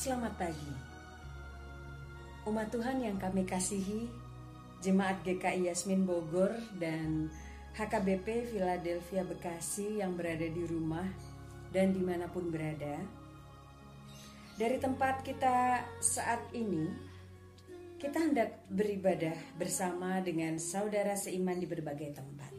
Selamat 0.00 0.32
pagi. 0.40 0.72
Umat 2.48 2.72
Tuhan 2.72 3.04
yang 3.04 3.20
kami 3.20 3.44
kasihi, 3.44 4.08
Jemaat 4.80 5.20
GKI 5.20 5.68
Yasmin 5.68 6.08
Bogor 6.08 6.56
dan 6.80 7.28
HKBP 7.76 8.48
Philadelphia 8.48 9.28
Bekasi 9.28 10.00
yang 10.00 10.16
berada 10.16 10.48
di 10.48 10.64
rumah 10.64 11.04
dan 11.68 11.92
di 11.92 12.00
mana 12.00 12.32
pun 12.32 12.48
berada. 12.48 12.96
Dari 14.56 14.80
tempat 14.80 15.20
kita 15.20 15.84
saat 16.00 16.48
ini, 16.56 16.88
kita 18.00 18.24
hendak 18.24 18.56
beribadah 18.72 19.36
bersama 19.60 20.24
dengan 20.24 20.56
saudara 20.56 21.12
seiman 21.12 21.60
di 21.60 21.68
berbagai 21.68 22.16
tempat. 22.16 22.52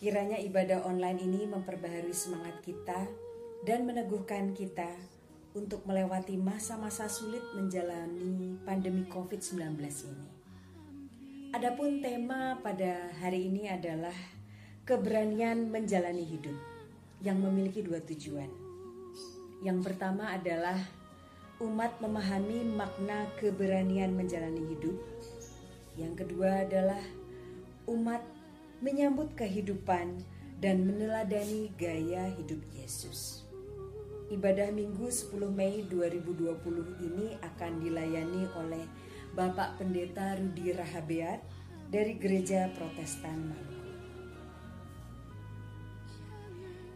Kiranya 0.00 0.40
ibadah 0.40 0.88
online 0.88 1.28
ini 1.28 1.44
memperbaharui 1.44 2.16
semangat 2.16 2.64
kita 2.64 3.04
dan 3.68 3.84
meneguhkan 3.84 4.56
kita 4.56 5.11
untuk 5.52 5.84
melewati 5.84 6.40
masa-masa 6.40 7.12
sulit 7.12 7.44
menjalani 7.52 8.56
pandemi 8.64 9.04
COVID-19 9.04 9.76
ini. 9.84 10.28
Adapun 11.52 12.00
tema 12.00 12.56
pada 12.64 13.12
hari 13.20 13.52
ini 13.52 13.68
adalah 13.68 14.16
keberanian 14.88 15.68
menjalani 15.68 16.24
hidup 16.24 16.56
yang 17.20 17.36
memiliki 17.36 17.84
dua 17.84 18.00
tujuan. 18.00 18.48
Yang 19.60 19.78
pertama 19.84 20.32
adalah 20.32 20.80
umat 21.60 22.00
memahami 22.00 22.64
makna 22.72 23.28
keberanian 23.36 24.16
menjalani 24.16 24.64
hidup. 24.72 24.96
Yang 26.00 26.24
kedua 26.24 26.64
adalah 26.64 27.02
umat 27.92 28.24
menyambut 28.80 29.36
kehidupan 29.36 30.24
dan 30.64 30.82
meneladani 30.88 31.68
gaya 31.76 32.32
hidup 32.40 32.58
Yesus. 32.72 33.41
Ibadah 34.32 34.72
Minggu 34.72 35.12
10 35.12 35.44
Mei 35.52 35.84
2020 35.92 36.56
ini 37.04 37.36
akan 37.36 37.72
dilayani 37.84 38.48
oleh 38.56 38.80
Bapak 39.36 39.76
Pendeta 39.76 40.32
Rudi 40.40 40.72
Rahabeat 40.72 41.44
dari 41.92 42.16
Gereja 42.16 42.72
Protestan 42.72 43.52
Maluku. 43.52 43.92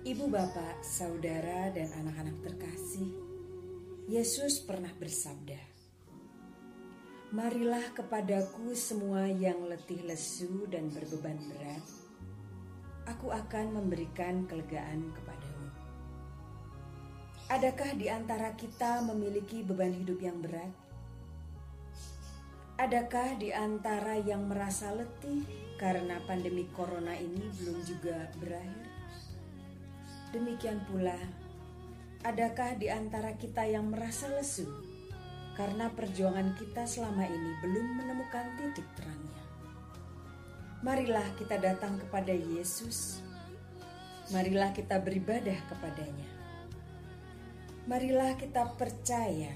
Ibu 0.08 0.24
bapak, 0.32 0.80
saudara, 0.80 1.68
dan 1.76 1.92
anak-anak 1.92 2.40
terkasih, 2.40 3.12
Yesus 4.08 4.64
pernah 4.64 4.96
bersabda, 4.96 5.60
Marilah 7.36 7.92
kepadaku 7.92 8.72
semua 8.72 9.28
yang 9.28 9.68
letih 9.68 10.00
lesu 10.08 10.64
dan 10.72 10.88
berbeban 10.88 11.36
berat, 11.52 11.84
aku 13.04 13.28
akan 13.28 13.76
memberikan 13.76 14.48
kelegaan 14.48 15.12
kepadamu. 15.12 15.25
Adakah 17.46 17.94
di 17.94 18.10
antara 18.10 18.58
kita 18.58 19.06
memiliki 19.06 19.62
beban 19.62 19.94
hidup 19.94 20.18
yang 20.18 20.42
berat? 20.42 20.74
Adakah 22.74 23.38
di 23.38 23.54
antara 23.54 24.18
yang 24.18 24.50
merasa 24.50 24.90
letih 24.90 25.46
karena 25.78 26.18
pandemi 26.26 26.66
corona 26.74 27.14
ini 27.14 27.46
belum 27.54 27.78
juga 27.86 28.26
berakhir? 28.42 28.90
Demikian 30.34 30.82
pula, 30.90 31.14
adakah 32.26 32.74
di 32.82 32.90
antara 32.90 33.38
kita 33.38 33.62
yang 33.62 33.94
merasa 33.94 34.26
lesu 34.34 34.66
karena 35.54 35.86
perjuangan 35.94 36.50
kita 36.58 36.82
selama 36.82 37.30
ini 37.30 37.50
belum 37.62 37.86
menemukan 37.94 38.58
titik 38.58 38.90
terangnya? 38.98 39.42
Marilah 40.82 41.30
kita 41.38 41.62
datang 41.62 41.94
kepada 42.02 42.34
Yesus. 42.34 43.22
Marilah 44.34 44.74
kita 44.74 44.98
beribadah 44.98 45.62
kepadanya. 45.70 46.35
Marilah 47.86 48.34
kita 48.34 48.66
percaya 48.74 49.54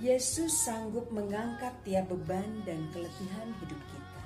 Yesus 0.00 0.64
sanggup 0.64 1.12
mengangkat 1.12 1.76
tiap 1.84 2.08
beban 2.08 2.64
dan 2.64 2.88
keletihan 2.88 3.52
hidup 3.60 3.76
kita. 3.76 4.24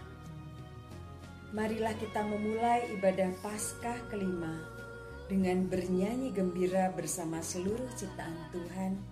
Marilah 1.50 1.98
kita 1.98 2.22
memulai 2.22 2.94
ibadah 2.94 3.34
Paskah 3.42 4.06
kelima 4.06 4.54
dengan 5.26 5.66
bernyanyi 5.66 6.30
gembira 6.30 6.94
bersama 6.94 7.42
seluruh 7.42 7.90
ciptaan 7.98 8.38
Tuhan, 8.54 9.02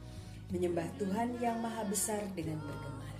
menyembah 0.55 0.87
Tuhan 1.03 1.43
yang 1.43 1.59
Maha 1.59 1.83
Besar 1.91 2.23
dengan 2.39 2.63
bergemar. 2.63 3.19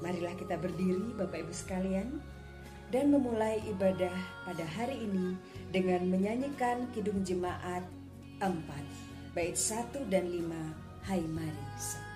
Marilah 0.00 0.40
kita 0.40 0.56
berdiri, 0.56 1.12
Bapak 1.20 1.44
Ibu 1.44 1.52
sekalian, 1.52 2.16
dan 2.88 3.12
memulai 3.12 3.60
ibadah 3.68 4.16
pada 4.48 4.64
hari 4.64 5.04
ini 5.04 5.36
dengan 5.68 6.08
menyanyikan 6.08 6.88
Kidung 6.96 7.20
Jemaat 7.28 7.84
4, 8.40 8.89
bait 9.34 9.54
1 9.54 10.10
dan 10.10 10.26
5 10.26 11.06
Hai 11.06 11.22
mari 11.22 11.66
sembah. 11.78 12.09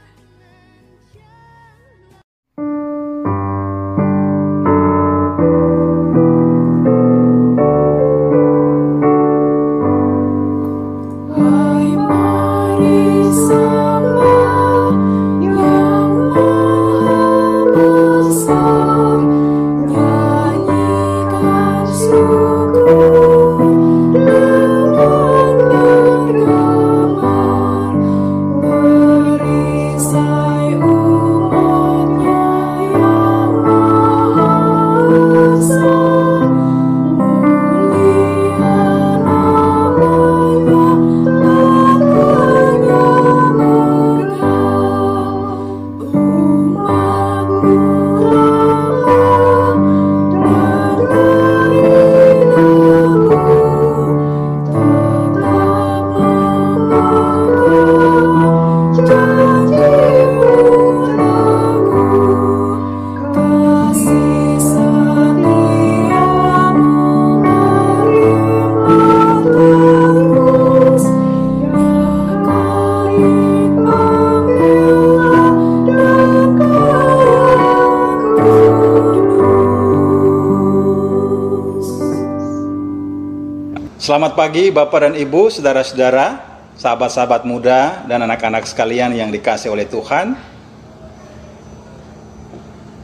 Selamat 84.25 84.41
pagi 84.41 84.73
Bapak 84.73 85.01
dan 85.05 85.15
Ibu, 85.21 85.53
saudara-saudara, 85.53 86.41
sahabat-sahabat 86.81 87.45
muda 87.45 88.09
dan 88.09 88.25
anak-anak 88.25 88.65
sekalian 88.65 89.13
yang 89.13 89.29
dikasih 89.29 89.69
oleh 89.69 89.85
Tuhan. 89.85 90.33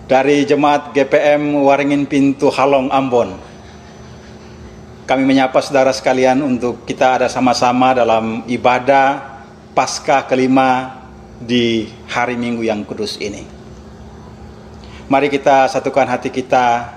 Dari 0.09 0.49
Jemaat 0.49 0.97
GPM 0.97 1.61
Waringin 1.61 2.09
Pintu 2.09 2.49
Halong 2.49 2.89
Ambon. 2.89 3.37
Kami 5.05 5.29
menyapa 5.29 5.61
saudara 5.61 5.93
sekalian 5.93 6.41
untuk 6.41 6.89
kita 6.89 7.21
ada 7.21 7.29
sama-sama 7.29 7.93
dalam 7.93 8.41
ibadah 8.49 9.21
Paskah 9.77 10.25
kelima 10.25 11.05
di 11.37 11.85
hari 12.09 12.41
Minggu 12.41 12.65
yang 12.65 12.81
kudus 12.89 13.21
ini. 13.21 13.45
Mari 15.13 15.29
kita 15.29 15.69
satukan 15.69 16.09
hati 16.09 16.33
kita 16.33 16.97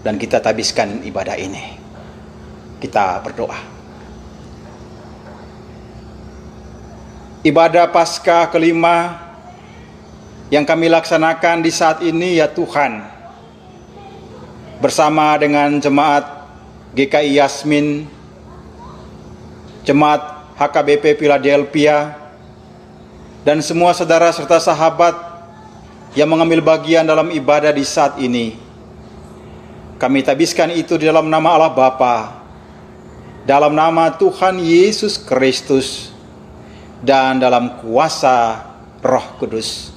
dan 0.00 0.16
kita 0.16 0.40
tabiskan 0.40 1.04
ibadah 1.04 1.36
ini 1.36 1.85
kita 2.80 3.20
berdoa. 3.24 3.56
Ibadah 7.46 7.86
Paskah 7.94 8.50
kelima 8.50 9.22
yang 10.50 10.66
kami 10.66 10.90
laksanakan 10.90 11.62
di 11.62 11.70
saat 11.70 12.02
ini 12.02 12.42
ya 12.42 12.50
Tuhan 12.50 13.06
bersama 14.82 15.38
dengan 15.38 15.78
jemaat 15.78 16.26
GKI 16.92 17.38
Yasmin, 17.38 18.06
jemaat 19.86 20.36
HKBP 20.58 21.20
Philadelphia 21.20 22.18
dan 23.46 23.62
semua 23.62 23.94
saudara 23.94 24.32
serta 24.34 24.58
sahabat 24.58 25.14
yang 26.18 26.26
mengambil 26.26 26.64
bagian 26.64 27.06
dalam 27.06 27.30
ibadah 27.30 27.70
di 27.70 27.84
saat 27.86 28.18
ini. 28.18 28.58
Kami 30.02 30.20
tabiskan 30.24 30.72
itu 30.74 30.98
di 30.98 31.08
dalam 31.08 31.28
nama 31.28 31.56
Allah 31.56 31.72
Bapa, 31.72 32.45
dalam 33.46 33.78
nama 33.78 34.10
Tuhan 34.10 34.58
Yesus 34.58 35.14
Kristus, 35.22 36.10
dan 36.98 37.38
dalam 37.38 37.78
kuasa 37.78 38.66
Roh 38.98 39.26
Kudus. 39.38 39.94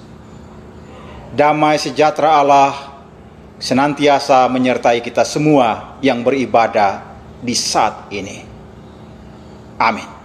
Damai 1.34 1.82
sejahtera 1.82 2.42
Allah 2.42 2.74
senantiasa 3.58 4.46
menyertai 4.50 5.02
kita 5.02 5.26
semua 5.26 5.98
yang 6.06 6.22
beribadah 6.22 7.02
di 7.42 7.58
saat 7.58 8.10
ini. 8.14 8.46
Amin. 9.82 10.19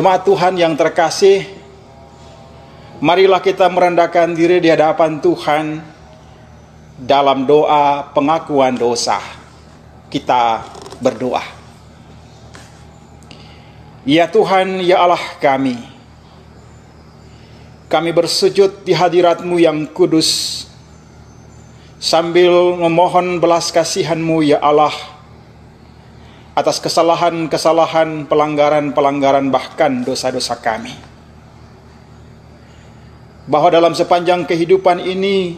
Jemaat 0.00 0.24
Tuhan 0.24 0.56
yang 0.56 0.72
terkasih, 0.80 1.44
marilah 3.04 3.36
kita 3.36 3.68
merendahkan 3.68 4.32
diri 4.32 4.56
di 4.56 4.72
hadapan 4.72 5.20
Tuhan 5.20 5.76
dalam 6.96 7.44
doa 7.44 8.08
pengakuan 8.16 8.80
dosa. 8.80 9.20
Kita 10.08 10.64
berdoa. 11.04 11.44
Ya 14.08 14.24
Tuhan, 14.24 14.80
ya 14.80 15.04
Allah 15.04 15.20
kami, 15.36 15.76
kami 17.92 18.10
bersujud 18.16 18.80
di 18.80 18.96
hadirat-Mu 18.96 19.60
yang 19.60 19.84
kudus, 19.84 20.64
sambil 22.00 22.72
memohon 22.72 23.36
belas 23.36 23.68
kasihan-Mu 23.68 24.48
ya 24.48 24.64
Allah, 24.64 24.96
atas 26.60 26.76
kesalahan-kesalahan, 26.78 28.28
pelanggaran-pelanggaran, 28.28 29.48
bahkan 29.48 30.04
dosa-dosa 30.04 30.60
kami. 30.60 30.92
Bahwa 33.48 33.72
dalam 33.72 33.96
sepanjang 33.96 34.44
kehidupan 34.44 35.00
ini, 35.00 35.56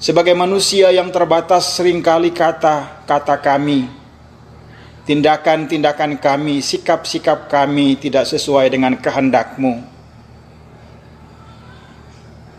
sebagai 0.00 0.32
manusia 0.32 0.88
yang 0.88 1.12
terbatas 1.12 1.76
sering 1.76 2.00
kali 2.00 2.32
kata-kata 2.32 3.36
kami, 3.44 3.86
tindakan-tindakan 5.04 6.16
kami, 6.16 6.64
sikap-sikap 6.64 7.52
kami 7.52 8.00
tidak 8.00 8.24
sesuai 8.24 8.72
dengan 8.72 8.96
kehendak-Mu. 8.96 9.80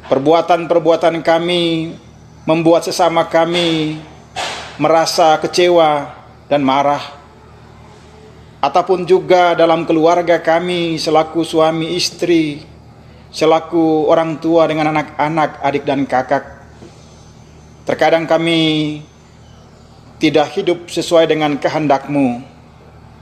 Perbuatan-perbuatan 0.10 1.22
kami 1.22 1.94
membuat 2.46 2.82
sesama 2.82 3.30
kami 3.30 4.02
merasa 4.82 5.38
kecewa 5.38 6.19
dan 6.50 6.66
marah. 6.66 7.22
Ataupun 8.60 9.08
juga 9.08 9.56
dalam 9.56 9.88
keluarga 9.88 10.42
kami 10.44 11.00
selaku 11.00 11.48
suami 11.48 11.96
istri, 11.96 12.60
selaku 13.32 14.10
orang 14.12 14.36
tua 14.42 14.68
dengan 14.68 14.92
anak-anak, 14.92 15.64
adik 15.64 15.88
dan 15.88 16.04
kakak. 16.04 16.44
Terkadang 17.88 18.28
kami 18.28 19.00
tidak 20.20 20.52
hidup 20.60 20.92
sesuai 20.92 21.32
dengan 21.32 21.56
kehendak-Mu. 21.56 22.44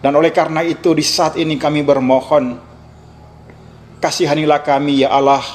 Dan 0.02 0.14
oleh 0.18 0.34
karena 0.34 0.66
itu 0.66 0.98
di 0.98 1.06
saat 1.06 1.38
ini 1.38 1.58
kami 1.62 1.86
bermohon, 1.86 2.58
kasihanilah 4.02 4.62
kami 4.66 5.06
ya 5.06 5.14
Allah, 5.14 5.46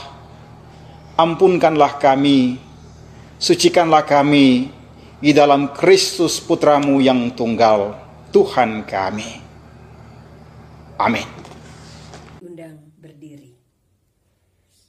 ampunkanlah 1.19 1.99
kami, 1.99 2.59
sucikanlah 3.39 4.07
kami 4.07 4.71
di 5.23 5.31
dalam 5.31 5.71
Kristus 5.71 6.43
Putramu 6.43 6.99
yang 6.99 7.31
tunggal, 7.39 7.95
Tuhan 8.35 8.83
kami. 8.83 9.39
Amin. 10.99 11.23
undang 12.43 12.83
berdiri. 12.99 13.55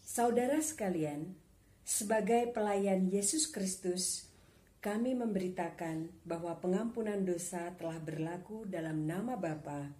Saudara 0.01 0.57
sekalian, 0.57 1.37
sebagai 1.85 2.49
pelayan 2.49 3.13
Yesus 3.13 3.45
Kristus, 3.45 4.25
kami 4.81 5.13
memberitakan 5.13 6.09
bahwa 6.25 6.57
pengampunan 6.57 7.21
dosa 7.21 7.69
telah 7.77 8.01
berlaku 8.01 8.65
dalam 8.65 9.05
nama 9.05 9.37
Bapa, 9.37 9.93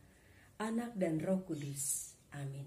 Anak 0.57 0.97
dan 0.97 1.21
Roh 1.21 1.45
Kudus. 1.45 2.17
Amin. 2.33 2.65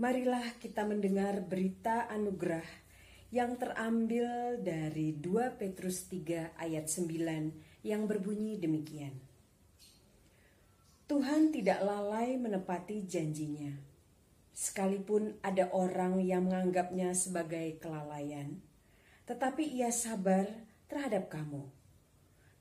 Marilah 0.00 0.56
kita 0.56 0.88
mendengar 0.88 1.44
berita 1.44 2.08
anugerah 2.08 2.87
yang 3.28 3.60
terambil 3.60 4.56
dari 4.64 5.12
2 5.12 5.60
Petrus 5.60 6.08
3 6.08 6.56
ayat 6.56 6.88
9 6.88 7.84
yang 7.84 8.08
berbunyi 8.08 8.56
demikian. 8.56 9.12
Tuhan 11.08 11.52
tidak 11.52 11.84
lalai 11.84 12.40
menepati 12.40 13.04
janjinya. 13.04 13.72
Sekalipun 14.52 15.36
ada 15.44 15.68
orang 15.76 16.20
yang 16.24 16.48
menganggapnya 16.48 17.12
sebagai 17.12 17.80
kelalaian, 17.80 18.60
tetapi 19.28 19.64
ia 19.76 19.92
sabar 19.92 20.48
terhadap 20.88 21.28
kamu. 21.28 21.68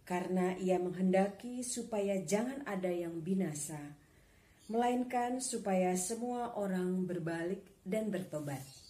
Karena 0.07 0.55
ia 0.55 0.79
menghendaki 0.79 1.63
supaya 1.63 2.19
jangan 2.23 2.63
ada 2.63 2.87
yang 2.87 3.19
binasa, 3.19 3.97
melainkan 4.71 5.39
supaya 5.43 5.95
semua 5.99 6.55
orang 6.55 7.03
berbalik 7.03 7.63
dan 7.83 8.11
bertobat. 8.11 8.86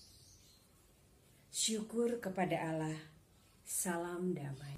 Syukur 1.57 2.21
kepada 2.21 2.53
Allah. 2.69 3.01
Salam 3.65 4.29
damai. 4.37 4.77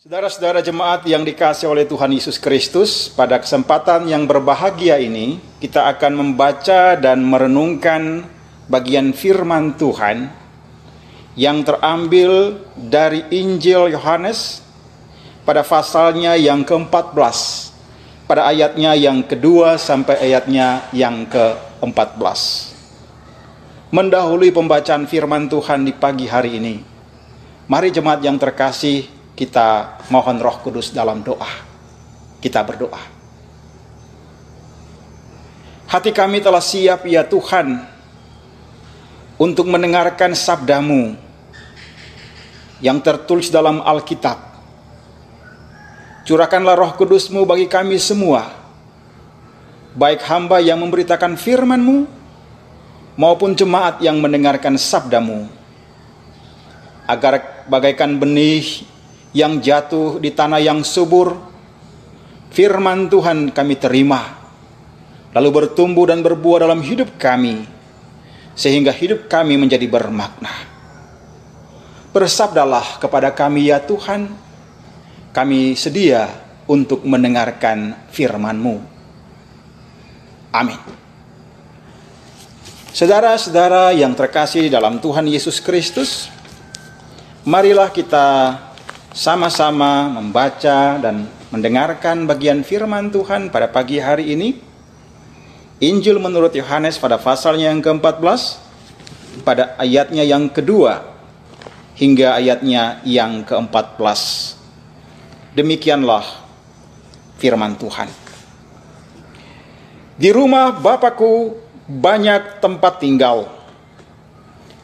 Saudara-saudara 0.00 0.64
jemaat 0.64 1.04
yang 1.04 1.28
dikasih 1.28 1.68
oleh 1.68 1.84
Tuhan 1.84 2.08
Yesus 2.08 2.40
Kristus, 2.40 3.12
pada 3.12 3.36
kesempatan 3.36 4.08
yang 4.08 4.24
berbahagia 4.24 4.96
ini, 4.96 5.36
kita 5.60 5.92
akan 5.92 6.16
membaca 6.16 6.96
dan 6.96 7.20
merenungkan 7.20 8.24
bagian 8.64 9.12
firman 9.12 9.76
Tuhan 9.76 10.32
yang 11.36 11.60
terambil 11.68 12.64
dari 12.80 13.28
Injil 13.28 13.92
Yohanes 13.92 14.64
pada 15.44 15.60
pasalnya 15.60 16.32
yang 16.32 16.64
ke-14, 16.64 17.36
pada 18.24 18.48
ayatnya 18.48 18.96
yang 18.96 19.20
kedua 19.20 19.76
sampai 19.76 20.16
ayatnya 20.16 20.88
yang 20.96 21.28
ke-14. 21.28 22.40
Mendahului 23.92 24.48
pembacaan 24.48 25.04
firman 25.04 25.44
Tuhan 25.52 25.84
di 25.84 25.92
pagi 25.92 26.24
hari 26.24 26.56
ini, 26.56 26.80
mari 27.68 27.92
jemaat 27.92 28.24
yang 28.24 28.40
terkasih, 28.40 29.19
kita 29.40 29.96
mohon 30.12 30.36
Roh 30.36 30.60
Kudus 30.60 30.92
dalam 30.92 31.24
doa. 31.24 31.48
Kita 32.44 32.60
berdoa. 32.60 33.00
Hati 35.88 36.12
kami 36.12 36.44
telah 36.44 36.60
siap 36.60 37.08
ya 37.08 37.24
Tuhan 37.24 37.80
untuk 39.40 39.64
mendengarkan 39.64 40.36
sabdamu 40.36 41.16
yang 42.84 43.00
tertulis 43.00 43.48
dalam 43.48 43.80
Alkitab. 43.80 44.38
Curahkanlah 46.28 46.76
roh 46.78 46.92
kudusmu 46.94 47.42
bagi 47.42 47.66
kami 47.66 47.98
semua, 47.98 48.54
baik 49.98 50.22
hamba 50.30 50.62
yang 50.62 50.78
memberitakan 50.78 51.34
firmanmu 51.34 52.06
maupun 53.18 53.56
jemaat 53.56 53.98
yang 53.98 54.20
mendengarkan 54.22 54.78
sabdamu 54.78 55.50
agar 57.10 57.66
bagaikan 57.66 58.14
benih 58.14 58.86
yang 59.30 59.62
jatuh 59.62 60.18
di 60.18 60.34
tanah 60.34 60.58
yang 60.58 60.82
subur, 60.82 61.38
firman 62.50 63.06
Tuhan 63.06 63.54
kami 63.54 63.74
terima, 63.78 64.38
lalu 65.30 65.48
bertumbuh 65.62 66.10
dan 66.10 66.22
berbuah 66.22 66.66
dalam 66.66 66.82
hidup 66.82 67.14
kami, 67.14 67.62
sehingga 68.58 68.90
hidup 68.90 69.30
kami 69.30 69.54
menjadi 69.54 69.86
bermakna. 69.86 70.50
Bersabdalah 72.10 72.98
kepada 72.98 73.30
kami 73.30 73.70
ya 73.70 73.78
Tuhan, 73.78 74.26
kami 75.30 75.78
sedia 75.78 76.26
untuk 76.66 77.06
mendengarkan 77.06 77.94
firman-Mu. 78.10 78.82
Amin. 80.50 80.78
Saudara-saudara 82.90 83.94
yang 83.94 84.10
terkasih 84.18 84.66
dalam 84.66 84.98
Tuhan 84.98 85.22
Yesus 85.30 85.62
Kristus, 85.62 86.26
marilah 87.46 87.86
kita 87.94 88.58
sama-sama 89.10 90.06
membaca 90.06 90.98
dan 91.02 91.26
mendengarkan 91.50 92.30
bagian 92.30 92.62
firman 92.62 93.10
Tuhan 93.10 93.50
pada 93.50 93.66
pagi 93.66 93.98
hari 93.98 94.34
ini. 94.34 94.50
Injil 95.80 96.20
menurut 96.20 96.52
Yohanes 96.52 97.00
pada 97.00 97.16
pasalnya 97.16 97.72
yang 97.72 97.80
ke-14, 97.80 98.60
pada 99.42 99.74
ayatnya 99.80 100.22
yang 100.22 100.52
kedua, 100.52 101.02
hingga 101.96 102.36
ayatnya 102.36 103.00
yang 103.02 103.42
ke-14. 103.48 104.20
Demikianlah 105.56 106.22
firman 107.40 107.74
Tuhan. 107.80 108.12
Di 110.20 110.30
rumah 110.36 110.76
Bapakku 110.76 111.56
banyak 111.88 112.60
tempat 112.60 113.00
tinggal. 113.00 113.48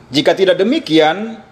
Jika 0.08 0.32
tidak 0.32 0.56
demikian, 0.56 1.44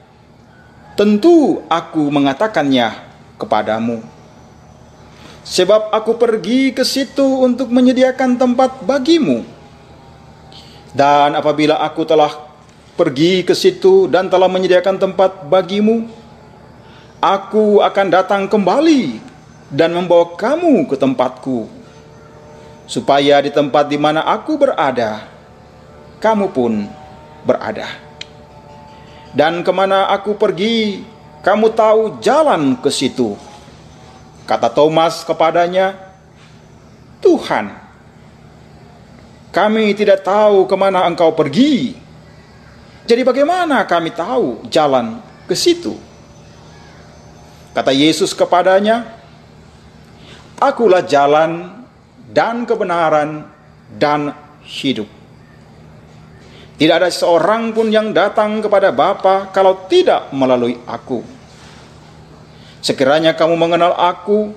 tentu 0.94 1.62
aku 1.66 2.06
mengatakannya 2.10 2.94
kepadamu. 3.38 4.02
Sebab 5.44 5.92
aku 5.92 6.16
pergi 6.16 6.72
ke 6.72 6.86
situ 6.86 7.44
untuk 7.44 7.68
menyediakan 7.68 8.40
tempat 8.40 8.80
bagimu. 8.80 9.44
Dan 10.94 11.34
apabila 11.36 11.82
aku 11.82 12.06
telah 12.06 12.32
pergi 12.94 13.42
ke 13.42 13.52
situ 13.52 14.06
dan 14.06 14.30
telah 14.30 14.46
menyediakan 14.46 14.96
tempat 14.96 15.44
bagimu, 15.50 16.06
aku 17.18 17.82
akan 17.82 18.06
datang 18.08 18.42
kembali 18.46 19.18
dan 19.74 19.90
membawa 19.90 20.38
kamu 20.38 20.86
ke 20.86 20.94
tempatku, 20.94 21.66
supaya 22.86 23.42
di 23.42 23.50
tempat 23.50 23.90
di 23.90 23.98
mana 23.98 24.22
aku 24.22 24.54
berada, 24.54 25.26
kamu 26.22 26.46
pun 26.54 26.86
berada. 27.42 28.03
Dan 29.34 29.66
ke 29.66 29.72
mana 29.74 30.06
aku 30.14 30.38
pergi, 30.38 31.02
kamu 31.42 31.74
tahu 31.74 32.22
jalan 32.22 32.78
ke 32.78 32.86
situ. 32.88 33.34
Kata 34.46 34.70
Thomas 34.70 35.26
kepadanya, 35.26 35.98
Tuhan, 37.18 37.74
kami 39.50 39.90
tidak 39.98 40.22
tahu 40.22 40.70
ke 40.70 40.76
mana 40.78 41.02
engkau 41.02 41.34
pergi. 41.34 41.98
Jadi 43.04 43.22
bagaimana 43.26 43.82
kami 43.84 44.14
tahu 44.14 44.70
jalan 44.70 45.18
ke 45.50 45.58
situ? 45.58 45.98
Kata 47.74 47.90
Yesus 47.90 48.30
kepadanya, 48.30 49.02
Akulah 50.54 51.02
jalan 51.02 51.82
dan 52.30 52.62
kebenaran 52.62 53.50
dan 53.98 54.30
hidup. 54.62 55.23
Tidak 56.74 56.90
ada 56.90 57.06
seorang 57.06 57.70
pun 57.70 57.86
yang 57.86 58.10
datang 58.10 58.58
kepada 58.58 58.90
Bapa 58.90 59.46
kalau 59.54 59.86
tidak 59.86 60.34
melalui 60.34 60.74
aku. 60.90 61.22
Sekiranya 62.82 63.30
kamu 63.30 63.54
mengenal 63.54 63.94
aku, 63.94 64.50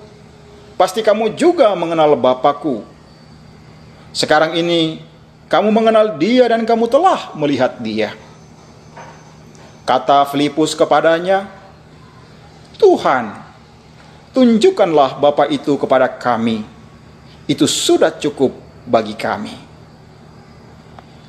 pasti 0.74 0.98
kamu 0.98 1.38
juga 1.38 1.70
mengenal 1.78 2.18
Bapakku. 2.18 2.82
Sekarang 4.10 4.58
ini 4.58 4.98
kamu 5.46 5.70
mengenal 5.70 6.18
dia 6.18 6.50
dan 6.50 6.66
kamu 6.66 6.90
telah 6.90 7.30
melihat 7.38 7.78
dia. 7.78 8.18
Kata 9.86 10.26
Filipus 10.28 10.74
kepadanya, 10.74 11.48
Tuhan, 12.82 13.30
tunjukkanlah 14.34 15.22
Bapa 15.22 15.46
itu 15.46 15.78
kepada 15.78 16.10
kami. 16.10 16.66
Itu 17.46 17.64
sudah 17.64 18.10
cukup 18.10 18.52
bagi 18.84 19.16
kami. 19.16 19.67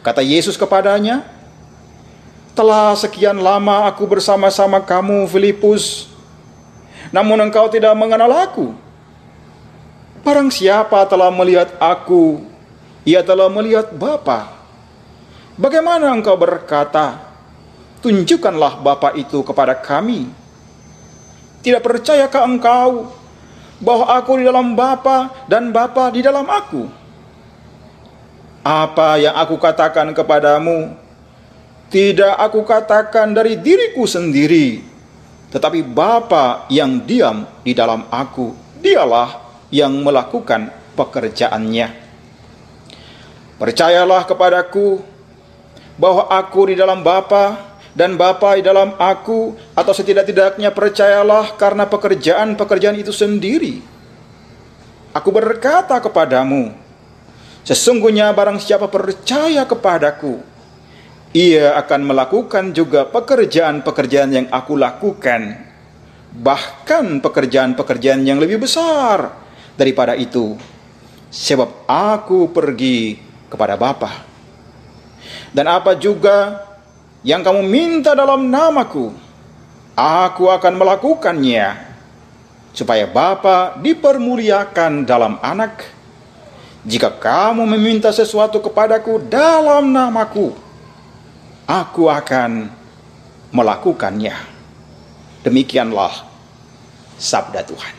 Kata 0.09 0.25
Yesus 0.25 0.57
kepadanya, 0.57 1.21
"Telah 2.57 2.97
sekian 2.97 3.37
lama 3.37 3.85
aku 3.85 4.09
bersama-sama 4.09 4.81
kamu, 4.81 5.29
Filipus, 5.29 6.09
namun 7.13 7.37
engkau 7.37 7.69
tidak 7.69 7.93
mengenal 7.93 8.33
aku. 8.33 8.73
Barang 10.25 10.49
siapa 10.49 11.05
telah 11.05 11.29
melihat 11.29 11.77
aku, 11.77 12.41
ia 13.05 13.21
telah 13.21 13.53
melihat 13.53 13.93
Bapa. 13.93 14.49
Bagaimana 15.53 16.09
engkau 16.09 16.33
berkata, 16.33 17.21
tunjukkanlah 18.01 18.81
Bapa 18.81 19.13
itu 19.13 19.45
kepada 19.45 19.77
kami? 19.77 20.25
Tidak 21.61 21.85
percayakah 21.85 22.49
engkau 22.49 23.13
bahwa 23.77 24.09
aku 24.09 24.41
di 24.41 24.49
dalam 24.49 24.73
Bapa 24.73 25.45
dan 25.45 25.69
Bapa 25.69 26.09
di 26.09 26.25
dalam 26.25 26.49
aku?" 26.49 26.98
Apa 28.69 29.17
yang 29.17 29.33
aku 29.33 29.57
katakan 29.57 30.13
kepadamu, 30.13 30.93
tidak 31.89 32.37
aku 32.37 32.61
katakan 32.61 33.33
dari 33.33 33.57
diriku 33.57 34.05
sendiri, 34.05 34.85
tetapi 35.49 35.81
Bapa 35.81 36.69
yang 36.69 37.01
diam 37.01 37.49
di 37.65 37.73
dalam 37.73 38.05
aku, 38.13 38.53
dialah 38.77 39.41
yang 39.73 39.89
melakukan 40.05 40.69
pekerjaannya. 40.93 41.97
Percayalah 43.57 44.29
kepadaku 44.29 45.01
bahwa 45.97 46.29
aku 46.29 46.69
di 46.69 46.77
dalam 46.77 47.01
Bapa 47.01 47.73
dan 47.97 48.21
Bapa 48.21 48.53
di 48.53 48.61
dalam 48.61 48.93
aku, 49.01 49.57
atau 49.73 49.93
setidak-tidaknya 49.97 50.69
percayalah 50.69 51.57
karena 51.57 51.89
pekerjaan-pekerjaan 51.89 53.01
itu 53.01 53.09
sendiri. 53.09 53.81
Aku 55.09 55.33
berkata 55.33 55.97
kepadamu, 55.97 56.69
Sesungguhnya 57.69 58.33
barang 58.33 58.57
siapa 58.57 58.89
percaya 58.89 59.61
kepadaku, 59.61 60.41
ia 61.37 61.77
akan 61.77 62.01
melakukan 62.01 62.73
juga 62.73 63.05
pekerjaan-pekerjaan 63.05 64.33
yang 64.33 64.47
aku 64.49 64.73
lakukan, 64.73 65.69
bahkan 66.33 67.21
pekerjaan-pekerjaan 67.21 68.25
yang 68.25 68.41
lebih 68.41 68.65
besar 68.65 69.37
daripada 69.77 70.17
itu, 70.17 70.57
sebab 71.29 71.85
aku 71.85 72.49
pergi 72.49 73.21
kepada 73.53 73.77
Bapa. 73.77 74.25
Dan 75.53 75.69
apa 75.69 75.93
juga 75.93 76.65
yang 77.21 77.45
kamu 77.45 77.61
minta 77.69 78.17
dalam 78.17 78.49
namaku, 78.49 79.13
aku 79.93 80.49
akan 80.49 80.73
melakukannya, 80.73 81.85
supaya 82.73 83.05
Bapa 83.05 83.77
dipermuliakan 83.77 85.05
dalam 85.05 85.37
anak 85.45 85.98
jika 86.87 87.11
kamu 87.11 87.67
meminta 87.75 88.07
sesuatu 88.15 88.63
kepadaku 88.63 89.19
dalam 89.27 89.91
namaku, 89.91 90.55
aku 91.67 92.07
akan 92.07 92.71
melakukannya. 93.51 94.35
Demikianlah 95.43 96.23
sabda 97.19 97.67
Tuhan. 97.67 97.98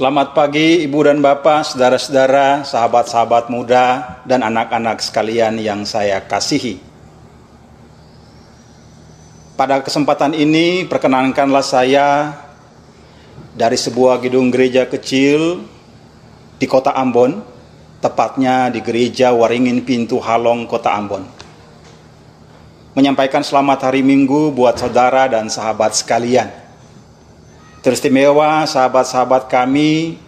Selamat 0.00 0.32
pagi 0.32 0.80
Ibu 0.88 1.12
dan 1.12 1.20
Bapak, 1.20 1.60
saudara-saudara, 1.60 2.64
sahabat-sahabat 2.64 3.52
muda, 3.52 4.16
dan 4.24 4.40
anak-anak 4.40 4.96
sekalian 4.96 5.60
yang 5.60 5.84
saya 5.84 6.24
kasihi. 6.24 6.80
Pada 9.60 9.84
kesempatan 9.84 10.32
ini, 10.32 10.88
perkenankanlah 10.88 11.60
saya 11.60 12.32
dari 13.52 13.76
sebuah 13.76 14.24
gedung 14.24 14.48
gereja 14.48 14.88
kecil 14.88 15.68
di 16.56 16.64
kota 16.64 16.96
Ambon, 16.96 17.44
tepatnya 18.00 18.72
di 18.72 18.80
gereja 18.80 19.36
Waringin 19.36 19.84
Pintu 19.84 20.16
Halong, 20.16 20.64
kota 20.64 20.96
Ambon. 20.96 21.28
Menyampaikan 22.96 23.44
selamat 23.44 23.92
hari 23.92 24.00
Minggu 24.00 24.48
buat 24.48 24.80
saudara 24.80 25.28
dan 25.28 25.52
sahabat 25.52 25.92
sekalian. 25.92 26.69
Teristimewa 27.80 28.68
sahabat-sahabat 28.68 29.48
kami 29.48 30.20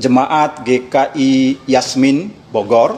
Jemaat 0.00 0.64
GKI 0.64 1.60
Yasmin 1.68 2.32
Bogor, 2.48 2.96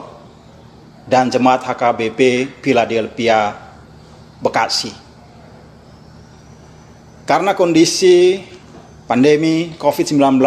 dan 1.07 1.27
Jemaat 1.27 1.67
HKBP 1.67 2.47
Philadelphia 2.63 3.55
Bekasi. 4.39 4.91
Karena 7.27 7.51
kondisi 7.51 8.39
pandemi 9.07 9.75
COVID-19, 9.75 10.39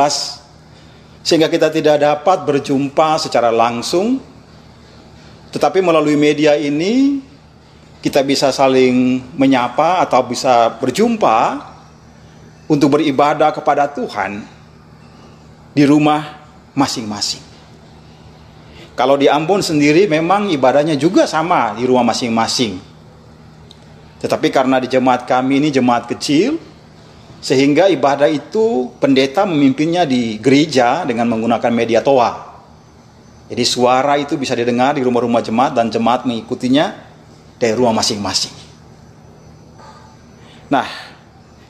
sehingga 1.21 1.53
kita 1.53 1.69
tidak 1.69 2.01
dapat 2.01 2.49
berjumpa 2.49 3.21
secara 3.21 3.53
langsung, 3.53 4.21
tetapi 5.53 5.85
melalui 5.85 6.17
media 6.17 6.57
ini 6.57 7.21
kita 8.01 8.25
bisa 8.25 8.49
saling 8.53 9.21
menyapa 9.37 10.01
atau 10.01 10.25
bisa 10.25 10.81
berjumpa 10.81 11.72
untuk 12.71 12.99
beribadah 12.99 13.51
kepada 13.55 13.91
Tuhan 13.91 14.45
di 15.73 15.85
rumah 15.87 16.43
masing-masing. 16.77 17.43
Kalau 18.93 19.17
di 19.17 19.27
Ambon 19.27 19.65
sendiri 19.65 20.05
memang 20.05 20.53
ibadahnya 20.53 21.01
juga 21.01 21.25
sama 21.25 21.73
di 21.75 21.89
rumah 21.89 22.05
masing-masing. 22.13 22.77
Tetapi 24.21 24.53
karena 24.53 24.79
di 24.79 24.87
jemaat 24.87 25.27
kami 25.27 25.59
ini 25.59 25.69
jemaat 25.73 26.07
kecil, 26.07 26.61
sehingga 27.43 27.91
ibadah 27.91 28.31
itu 28.31 28.95
pendeta 29.03 29.43
memimpinnya 29.43 30.07
di 30.07 30.39
gereja 30.39 31.03
dengan 31.03 31.27
menggunakan 31.27 31.73
media 31.75 31.99
toa. 31.99 32.55
Jadi 33.51 33.65
suara 33.67 34.15
itu 34.17 34.39
bisa 34.39 34.55
didengar 34.55 34.95
di 34.95 35.03
rumah-rumah 35.03 35.43
jemaat 35.43 35.75
dan 35.75 35.91
jemaat 35.91 36.23
mengikutinya 36.23 36.95
dari 37.59 37.75
rumah 37.75 37.99
masing-masing. 37.99 38.55
Nah, 40.71 41.12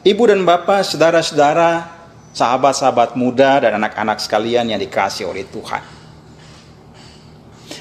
ibu 0.03 0.23
dan 0.27 0.43
bapak, 0.43 0.87
saudara-saudara, 0.87 1.89
sahabat-sahabat 2.35 3.15
muda 3.15 3.63
dan 3.63 3.79
anak-anak 3.83 4.19
sekalian 4.19 4.71
yang 4.71 4.81
dikasih 4.81 5.31
oleh 5.31 5.47
Tuhan. 5.49 5.83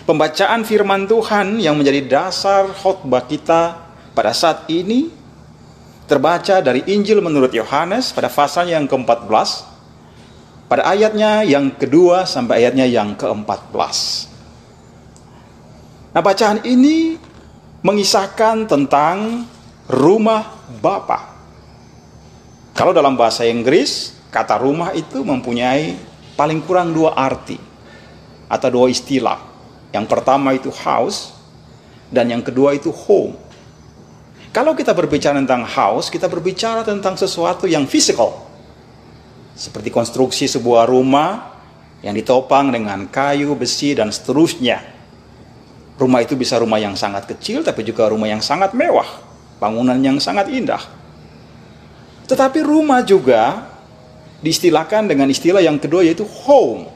Pembacaan 0.05 0.65
firman 0.65 1.05
Tuhan 1.05 1.61
yang 1.61 1.77
menjadi 1.77 2.01
dasar 2.07 2.65
khotbah 2.73 3.25
kita 3.29 3.77
pada 4.17 4.33
saat 4.33 4.65
ini 4.71 5.13
terbaca 6.09 6.59
dari 6.59 6.83
Injil 6.89 7.23
menurut 7.23 7.53
Yohanes 7.53 8.11
pada 8.11 8.27
pasalnya 8.27 8.81
yang 8.81 8.89
ke-14 8.89 9.71
pada 10.71 10.87
ayatnya 10.87 11.43
yang 11.43 11.75
kedua 11.75 12.23
sampai 12.23 12.63
ayatnya 12.63 12.87
yang 12.87 13.11
ke-14. 13.19 13.95
Nah, 16.15 16.23
bacaan 16.23 16.63
ini 16.63 17.19
mengisahkan 17.83 18.71
tentang 18.71 19.43
rumah 19.91 20.47
Bapa. 20.79 21.30
Kalau 22.81 22.97
dalam 22.97 23.13
bahasa 23.13 23.45
Inggris, 23.45 24.09
kata 24.33 24.57
rumah 24.57 24.89
itu 24.97 25.21
mempunyai 25.21 26.01
paling 26.33 26.65
kurang 26.65 26.89
dua 26.89 27.13
arti 27.13 27.53
atau 28.49 28.73
dua 28.73 28.89
istilah. 28.89 29.37
Yang 29.93 30.09
pertama 30.09 30.49
itu 30.57 30.73
house 30.73 31.29
dan 32.09 32.33
yang 32.33 32.41
kedua 32.41 32.73
itu 32.73 32.89
home. 32.89 33.37
Kalau 34.49 34.73
kita 34.73 34.97
berbicara 34.97 35.37
tentang 35.37 35.61
house, 35.61 36.09
kita 36.09 36.25
berbicara 36.25 36.81
tentang 36.81 37.13
sesuatu 37.21 37.69
yang 37.69 37.85
physical. 37.85 38.49
Seperti 39.53 39.93
konstruksi 39.93 40.49
sebuah 40.49 40.89
rumah 40.89 41.61
yang 42.01 42.17
ditopang 42.17 42.73
dengan 42.73 43.05
kayu, 43.13 43.53
besi, 43.53 43.93
dan 43.93 44.09
seterusnya. 44.09 44.81
Rumah 46.01 46.25
itu 46.25 46.33
bisa 46.33 46.57
rumah 46.57 46.81
yang 46.81 46.97
sangat 46.97 47.29
kecil, 47.29 47.61
tapi 47.61 47.85
juga 47.85 48.09
rumah 48.09 48.25
yang 48.25 48.41
sangat 48.41 48.73
mewah. 48.73 49.21
Bangunan 49.61 50.01
yang 50.01 50.17
sangat 50.17 50.49
indah. 50.49 51.00
Tetapi 52.31 52.63
rumah 52.63 53.03
juga 53.03 53.67
diistilahkan 54.39 55.03
dengan 55.03 55.27
istilah 55.27 55.59
yang 55.59 55.75
kedua 55.75 56.07
yaitu 56.07 56.23
home. 56.23 56.87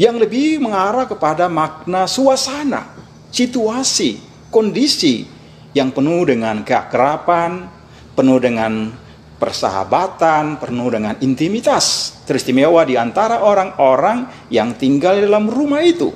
Yang 0.00 0.16
lebih 0.24 0.64
mengarah 0.64 1.04
kepada 1.04 1.44
makna 1.52 2.08
suasana, 2.08 2.88
situasi, 3.28 4.16
kondisi, 4.48 5.28
yang 5.76 5.92
penuh 5.92 6.24
dengan 6.24 6.64
keakraban, 6.64 7.68
penuh 8.16 8.40
dengan 8.40 8.96
persahabatan, 9.36 10.56
penuh 10.56 10.88
dengan 10.88 11.20
intimitas 11.20 12.16
teristimewa 12.24 12.80
di 12.88 12.96
antara 12.96 13.44
orang-orang 13.44 14.48
yang 14.48 14.72
tinggal 14.72 15.20
di 15.20 15.28
dalam 15.28 15.52
rumah 15.52 15.84
itu. 15.84 16.08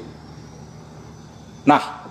Nah, 1.69 2.09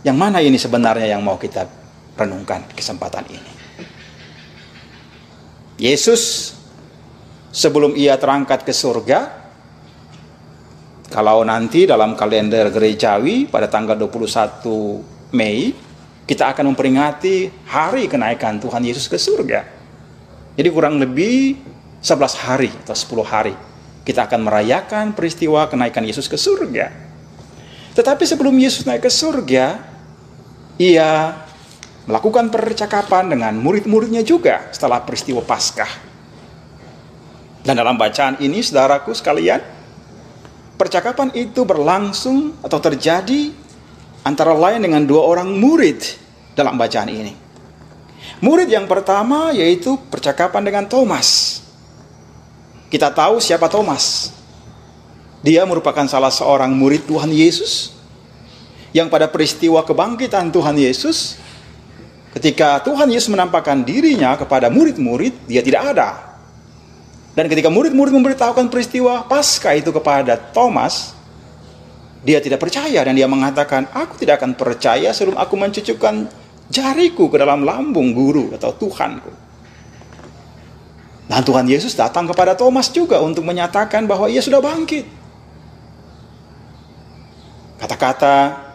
yang 0.00 0.16
mana 0.16 0.40
ini 0.40 0.56
sebenarnya 0.56 1.12
yang 1.12 1.20
mau 1.20 1.36
kita 1.36 1.68
renungkan 2.16 2.64
kesempatan 2.72 3.28
ini? 3.28 3.57
Yesus 5.78 6.52
sebelum 7.54 7.94
ia 7.94 8.18
terangkat 8.18 8.66
ke 8.66 8.74
surga, 8.74 9.30
kalau 11.08 11.46
nanti 11.46 11.88
dalam 11.88 12.12
kalender 12.18 12.68
gerejawi 12.68 13.48
pada 13.48 13.70
tanggal 13.70 13.96
21 13.96 15.32
Mei 15.32 15.72
kita 16.28 16.52
akan 16.52 16.76
memperingati 16.76 17.48
hari 17.64 18.04
kenaikan 18.04 18.60
Tuhan 18.60 18.84
Yesus 18.84 19.08
ke 19.08 19.16
surga. 19.16 19.64
Jadi 20.58 20.68
kurang 20.68 21.00
lebih 21.00 21.56
11 22.04 22.44
hari 22.44 22.68
atau 22.84 22.92
10 22.92 23.24
hari 23.24 23.54
kita 24.04 24.24
akan 24.24 24.48
merayakan 24.48 25.12
peristiwa 25.12 25.68
kenaikan 25.68 26.00
Yesus 26.00 26.32
ke 26.32 26.40
surga. 26.40 26.88
Tetapi 27.92 28.24
sebelum 28.24 28.56
Yesus 28.56 28.88
naik 28.88 29.04
ke 29.04 29.12
surga, 29.12 29.84
ia 30.80 31.36
melakukan 32.08 32.48
percakapan 32.48 33.28
dengan 33.28 33.52
murid-muridnya 33.60 34.24
juga 34.24 34.72
setelah 34.72 35.04
peristiwa 35.04 35.44
Paskah. 35.44 36.08
Dan 37.60 37.76
dalam 37.76 38.00
bacaan 38.00 38.40
ini, 38.40 38.64
saudaraku 38.64 39.12
sekalian, 39.12 39.60
percakapan 40.80 41.28
itu 41.36 41.68
berlangsung 41.68 42.56
atau 42.64 42.80
terjadi 42.80 43.52
antara 44.24 44.56
lain 44.56 44.80
dengan 44.80 45.04
dua 45.04 45.20
orang 45.20 45.52
murid 45.52 46.00
dalam 46.56 46.80
bacaan 46.80 47.12
ini. 47.12 47.36
Murid 48.40 48.72
yang 48.72 48.88
pertama 48.88 49.52
yaitu 49.52 50.00
percakapan 50.08 50.64
dengan 50.64 50.88
Thomas. 50.88 51.60
Kita 52.88 53.12
tahu 53.12 53.36
siapa 53.36 53.68
Thomas. 53.68 54.32
Dia 55.44 55.68
merupakan 55.68 56.08
salah 56.08 56.32
seorang 56.32 56.72
murid 56.72 57.04
Tuhan 57.04 57.28
Yesus 57.28 57.92
yang 58.96 59.12
pada 59.12 59.28
peristiwa 59.28 59.84
kebangkitan 59.84 60.48
Tuhan 60.48 60.74
Yesus 60.80 61.36
ketika 62.36 62.82
Tuhan 62.84 63.08
Yesus 63.08 63.30
menampakkan 63.32 63.84
dirinya 63.86 64.36
kepada 64.36 64.68
murid-murid, 64.68 65.48
dia 65.48 65.62
tidak 65.64 65.94
ada. 65.94 66.08
Dan 67.38 67.46
ketika 67.46 67.70
murid-murid 67.70 68.10
memberitahukan 68.10 68.66
peristiwa 68.66 69.22
Paskah 69.30 69.78
itu 69.78 69.94
kepada 69.94 70.34
Thomas, 70.34 71.14
dia 72.26 72.42
tidak 72.42 72.58
percaya 72.58 72.98
dan 73.06 73.14
dia 73.14 73.30
mengatakan, 73.30 73.86
"Aku 73.94 74.18
tidak 74.18 74.42
akan 74.42 74.58
percaya 74.58 75.14
sebelum 75.14 75.38
aku 75.38 75.54
mencucukkan 75.54 76.26
jariku 76.66 77.30
ke 77.30 77.38
dalam 77.38 77.62
lambung 77.62 78.10
guru 78.10 78.50
atau 78.58 78.74
Tuhanku." 78.74 79.30
Dan 81.28 81.44
Tuhan 81.44 81.68
Yesus 81.68 81.92
datang 81.92 82.24
kepada 82.26 82.56
Thomas 82.56 82.88
juga 82.88 83.20
untuk 83.20 83.44
menyatakan 83.44 84.08
bahwa 84.08 84.26
ia 84.32 84.40
sudah 84.40 84.64
bangkit. 84.64 85.04
Kata-kata 87.78 88.66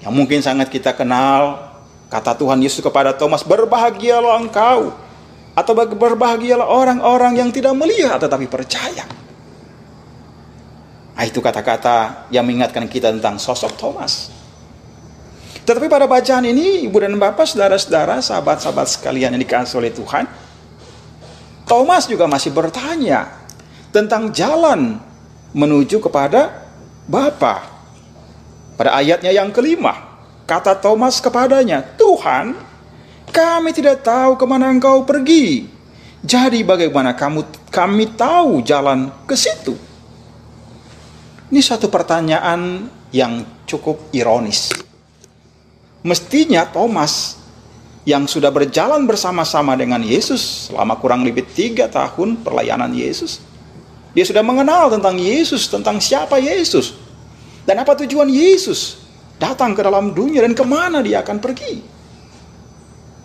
yang 0.00 0.14
mungkin 0.14 0.40
sangat 0.40 0.70
kita 0.72 0.94
kenal, 0.94 1.71
kata 2.12 2.36
Tuhan 2.36 2.60
Yesus 2.60 2.84
kepada 2.84 3.16
Thomas, 3.16 3.40
"Berbahagialah 3.40 4.36
engkau." 4.44 4.92
Atau 5.52 5.76
berbahagialah 5.76 6.64
orang-orang 6.64 7.36
yang 7.36 7.48
tidak 7.52 7.76
melihat 7.76 8.16
tetapi 8.16 8.48
percaya. 8.48 9.04
Nah, 11.12 11.24
itu 11.28 11.44
kata-kata 11.44 12.28
yang 12.32 12.48
mengingatkan 12.48 12.88
kita 12.88 13.12
tentang 13.12 13.36
sosok 13.36 13.76
Thomas. 13.76 14.32
Tetapi 15.62 15.86
pada 15.86 16.08
bacaan 16.08 16.42
ini, 16.48 16.88
ibu 16.88 16.96
dan 16.98 17.14
bapak, 17.20 17.46
saudara-saudara, 17.46 18.18
sahabat-sahabat 18.18 18.86
sekalian 18.90 19.36
yang 19.36 19.42
dikasih 19.44 19.78
oleh 19.78 19.92
Tuhan, 19.94 20.24
Thomas 21.68 22.10
juga 22.10 22.26
masih 22.26 22.50
bertanya 22.50 23.28
tentang 23.94 24.34
jalan 24.34 24.98
menuju 25.52 26.02
kepada 26.02 26.64
Bapa. 27.06 27.62
Pada 28.74 28.98
ayatnya 28.98 29.30
yang 29.30 29.54
kelima, 29.54 30.11
kata 30.46 30.78
Thomas 30.78 31.18
kepadanya, 31.18 31.82
Tuhan, 31.96 32.54
kami 33.32 33.70
tidak 33.72 34.04
tahu 34.04 34.36
ke 34.36 34.44
mana 34.44 34.68
engkau 34.68 35.02
pergi. 35.08 35.66
Jadi 36.22 36.62
bagaimana 36.62 37.18
kamu 37.18 37.72
kami 37.72 38.14
tahu 38.14 38.62
jalan 38.62 39.10
ke 39.26 39.34
situ? 39.34 39.74
Ini 41.50 41.60
suatu 41.60 41.90
pertanyaan 41.90 42.86
yang 43.10 43.44
cukup 43.66 44.12
ironis. 44.14 44.70
Mestinya 46.06 46.62
Thomas 46.64 47.42
yang 48.06 48.26
sudah 48.26 48.50
berjalan 48.54 49.02
bersama-sama 49.06 49.74
dengan 49.74 50.02
Yesus 50.02 50.70
selama 50.70 50.98
kurang 50.98 51.26
lebih 51.26 51.46
tiga 51.50 51.90
tahun 51.90 52.40
pelayanan 52.42 52.94
Yesus. 52.94 53.42
Dia 54.12 54.22
sudah 54.22 54.44
mengenal 54.44 54.92
tentang 54.92 55.16
Yesus, 55.18 55.66
tentang 55.66 55.98
siapa 55.98 56.38
Yesus. 56.38 56.94
Dan 57.62 57.82
apa 57.82 57.98
tujuan 57.98 58.30
Yesus 58.30 59.01
datang 59.42 59.74
ke 59.74 59.82
dalam 59.82 60.14
dunia 60.14 60.46
dan 60.46 60.54
ke 60.54 60.62
mana 60.62 61.02
dia 61.02 61.26
akan 61.26 61.42
pergi. 61.42 61.74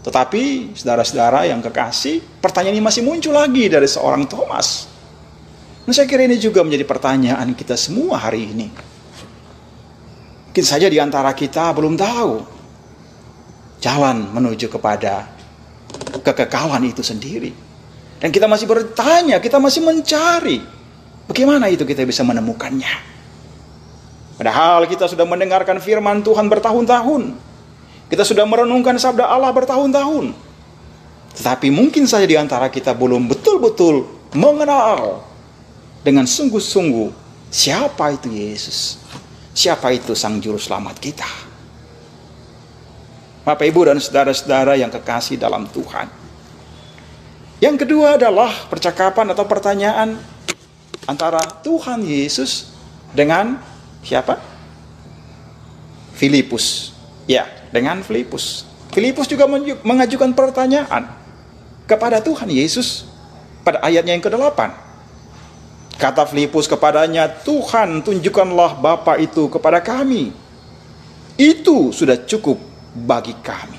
Tetapi 0.02 0.74
saudara-saudara 0.74 1.46
yang 1.46 1.62
kekasih, 1.62 2.42
pertanyaan 2.42 2.80
ini 2.80 2.84
masih 2.84 3.06
muncul 3.06 3.38
lagi 3.38 3.70
dari 3.70 3.86
seorang 3.86 4.26
Thomas. 4.26 4.90
Dan 5.86 5.94
saya 5.94 6.10
kira 6.10 6.26
ini 6.26 6.42
juga 6.42 6.66
menjadi 6.66 6.88
pertanyaan 6.88 7.54
kita 7.54 7.78
semua 7.78 8.18
hari 8.18 8.50
ini. 8.50 8.68
Mungkin 10.50 10.66
saja 10.66 10.90
di 10.90 10.98
antara 10.98 11.36
kita 11.38 11.70
belum 11.76 11.94
tahu 11.94 12.32
jalan 13.78 14.32
menuju 14.34 14.74
kepada 14.74 15.28
kekekalan 16.24 16.82
itu 16.88 17.06
sendiri. 17.06 17.52
Dan 18.18 18.34
kita 18.34 18.50
masih 18.50 18.66
bertanya, 18.66 19.38
kita 19.38 19.62
masih 19.62 19.86
mencari 19.86 20.58
bagaimana 21.30 21.70
itu 21.70 21.86
kita 21.86 22.02
bisa 22.08 22.26
menemukannya. 22.26 23.17
Padahal 24.38 24.86
kita 24.86 25.10
sudah 25.10 25.26
mendengarkan 25.26 25.82
firman 25.82 26.22
Tuhan 26.22 26.46
bertahun-tahun. 26.46 27.34
Kita 28.08 28.24
sudah 28.24 28.46
merenungkan 28.46 28.96
sabda 28.96 29.26
Allah 29.26 29.50
bertahun-tahun. 29.50 30.32
Tetapi 31.38 31.68
mungkin 31.74 32.06
saja 32.06 32.24
di 32.24 32.38
antara 32.38 32.70
kita 32.70 32.94
belum 32.94 33.26
betul-betul 33.30 34.06
mengenal 34.38 35.26
dengan 36.06 36.30
sungguh-sungguh 36.30 37.10
siapa 37.50 38.14
itu 38.14 38.30
Yesus. 38.30 39.02
Siapa 39.58 39.90
itu 39.90 40.14
Sang 40.14 40.38
Juru 40.38 40.62
Selamat 40.62 41.02
kita. 41.02 41.26
Bapak 43.42 43.66
Ibu 43.66 43.90
dan 43.90 43.98
saudara-saudara 43.98 44.78
yang 44.78 44.94
kekasih 44.94 45.42
dalam 45.42 45.66
Tuhan. 45.74 46.06
Yang 47.58 47.88
kedua 47.88 48.22
adalah 48.22 48.54
percakapan 48.70 49.34
atau 49.34 49.50
pertanyaan 49.50 50.14
antara 51.10 51.42
Tuhan 51.66 52.06
Yesus 52.06 52.70
dengan 53.16 53.58
Siapa? 54.08 54.40
Filipus. 56.16 56.96
Ya, 57.28 57.44
dengan 57.76 58.00
Filipus. 58.08 58.64
Filipus 58.96 59.28
juga 59.28 59.44
mengajukan 59.84 60.32
pertanyaan 60.32 61.12
kepada 61.84 62.24
Tuhan 62.24 62.48
Yesus 62.48 63.04
pada 63.68 63.84
ayatnya 63.84 64.16
yang 64.16 64.24
ke-8. 64.24 64.88
Kata 66.00 66.24
Filipus 66.24 66.72
kepadanya, 66.72 67.28
Tuhan 67.28 68.00
tunjukkanlah 68.00 68.80
Bapa 68.80 69.20
itu 69.20 69.52
kepada 69.52 69.84
kami. 69.84 70.32
Itu 71.36 71.92
sudah 71.92 72.16
cukup 72.24 72.56
bagi 72.96 73.36
kami. 73.44 73.78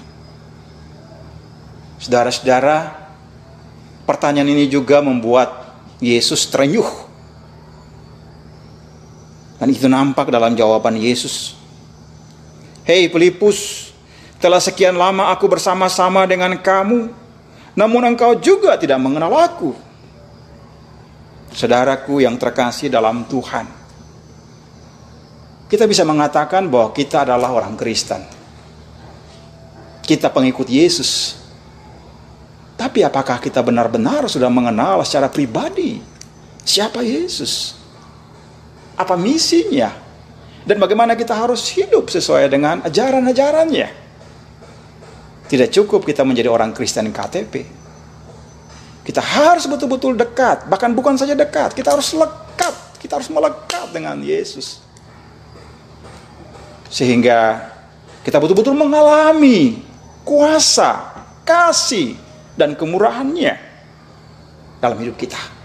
Saudara-saudara, 1.99 3.09
pertanyaan 4.05 4.53
ini 4.53 4.69
juga 4.69 5.01
membuat 5.01 5.73
Yesus 5.99 6.47
terenyuh 6.53 7.08
dan 9.59 9.67
itu 9.75 9.91
nampak 9.91 10.31
dalam 10.31 10.55
jawaban 10.55 10.95
Yesus. 10.95 11.59
Hei 12.87 13.11
Filipus, 13.11 13.91
telah 14.39 14.63
sekian 14.63 14.95
lama 14.95 15.35
aku 15.35 15.51
bersama-sama 15.51 16.25
dengan 16.25 16.55
kamu, 16.57 17.11
namun 17.75 18.03
engkau 18.07 18.39
juga 18.39 18.79
tidak 18.79 19.03
mengenal 19.03 19.35
aku. 19.35 19.75
Saudaraku 21.53 22.23
yang 22.23 22.39
terkasih 22.39 22.87
dalam 22.87 23.27
Tuhan, 23.27 23.67
kita 25.67 25.85
bisa 25.85 26.07
mengatakan 26.07 26.71
bahwa 26.71 26.95
kita 26.95 27.27
adalah 27.27 27.51
orang 27.53 27.75
Kristen. 27.75 28.23
Kita 30.07 30.33
pengikut 30.33 30.65
Yesus. 30.65 31.37
Tapi 32.79 33.05
apakah 33.05 33.43
kita 33.43 33.61
benar-benar 33.61 34.31
sudah 34.31 34.49
mengenal 34.49 35.03
secara 35.05 35.29
pribadi 35.29 36.01
siapa 36.63 37.03
Yesus? 37.05 37.78
Apa 38.99 39.15
misinya, 39.15 39.95
dan 40.67 40.77
bagaimana 40.83 41.15
kita 41.15 41.33
harus 41.33 41.71
hidup 41.73 42.11
sesuai 42.11 42.51
dengan 42.51 42.83
ajaran-ajarannya. 42.83 43.89
Tidak 45.49 45.69
cukup 45.73 46.05
kita 46.05 46.27
menjadi 46.29 46.53
orang 46.53 46.77
Kristen 46.77 47.09
KTP. 47.09 47.65
Kita 49.01 49.25
harus 49.25 49.65
betul-betul 49.65 50.13
dekat, 50.13 50.69
bahkan 50.69 50.93
bukan 50.93 51.17
saja 51.17 51.33
dekat, 51.33 51.73
kita 51.73 51.97
harus 51.97 52.13
lekat, 52.13 52.75
kita 53.01 53.17
harus 53.17 53.33
melekat 53.33 53.89
dengan 53.89 54.21
Yesus. 54.21 54.85
Sehingga 56.93 57.73
kita 58.21 58.37
betul-betul 58.37 58.77
mengalami 58.77 59.81
kuasa, 60.29 61.17
kasih, 61.49 62.21
dan 62.53 62.77
kemurahannya 62.77 63.57
dalam 64.85 65.01
hidup 65.01 65.17
kita. 65.17 65.58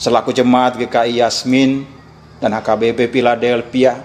Selaku 0.00 0.32
jemaat 0.32 0.80
GKI 0.80 1.20
Yasmin 1.20 1.84
dan 2.40 2.56
HKBP 2.56 3.12
Philadelphia. 3.12 4.00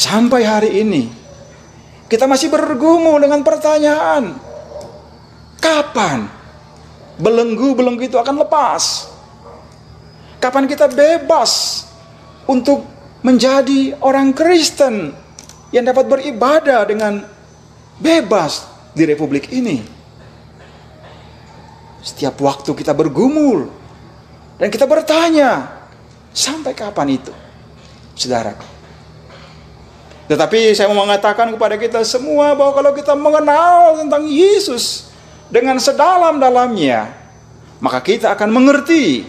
Sampai 0.00 0.48
hari 0.48 0.80
ini, 0.80 1.12
kita 2.08 2.24
masih 2.24 2.48
bergumul 2.48 3.20
dengan 3.20 3.44
pertanyaan, 3.44 4.32
kapan 5.60 6.24
belenggu-belenggu 7.20 8.08
itu 8.08 8.16
akan 8.16 8.48
lepas? 8.48 9.12
Kapan 10.40 10.64
kita 10.64 10.88
bebas 10.88 11.84
untuk 12.48 12.84
menjadi 13.20 13.96
orang 14.00 14.32
Kristen 14.32 15.12
yang 15.72 15.84
dapat 15.84 16.08
beribadah 16.08 16.84
dengan 16.88 17.24
bebas 18.00 18.64
di 18.96 19.04
republik 19.04 19.52
ini? 19.52 19.84
Setiap 22.04 22.38
waktu 22.38 22.70
kita 22.76 22.92
bergumul 22.94 23.75
dan 24.56 24.68
kita 24.72 24.88
bertanya, 24.88 25.68
sampai 26.32 26.72
kapan 26.72 27.20
itu? 27.20 27.32
Saudara. 28.16 28.56
Tetapi 30.26 30.74
saya 30.74 30.90
mau 30.90 31.06
mengatakan 31.06 31.52
kepada 31.54 31.76
kita 31.78 32.02
semua 32.02 32.56
bahwa 32.56 32.72
kalau 32.74 32.92
kita 32.96 33.14
mengenal 33.14 34.00
tentang 34.00 34.26
Yesus 34.26 35.12
dengan 35.52 35.78
sedalam-dalamnya, 35.78 37.14
maka 37.78 38.00
kita 38.02 38.32
akan 38.34 38.50
mengerti. 38.50 39.22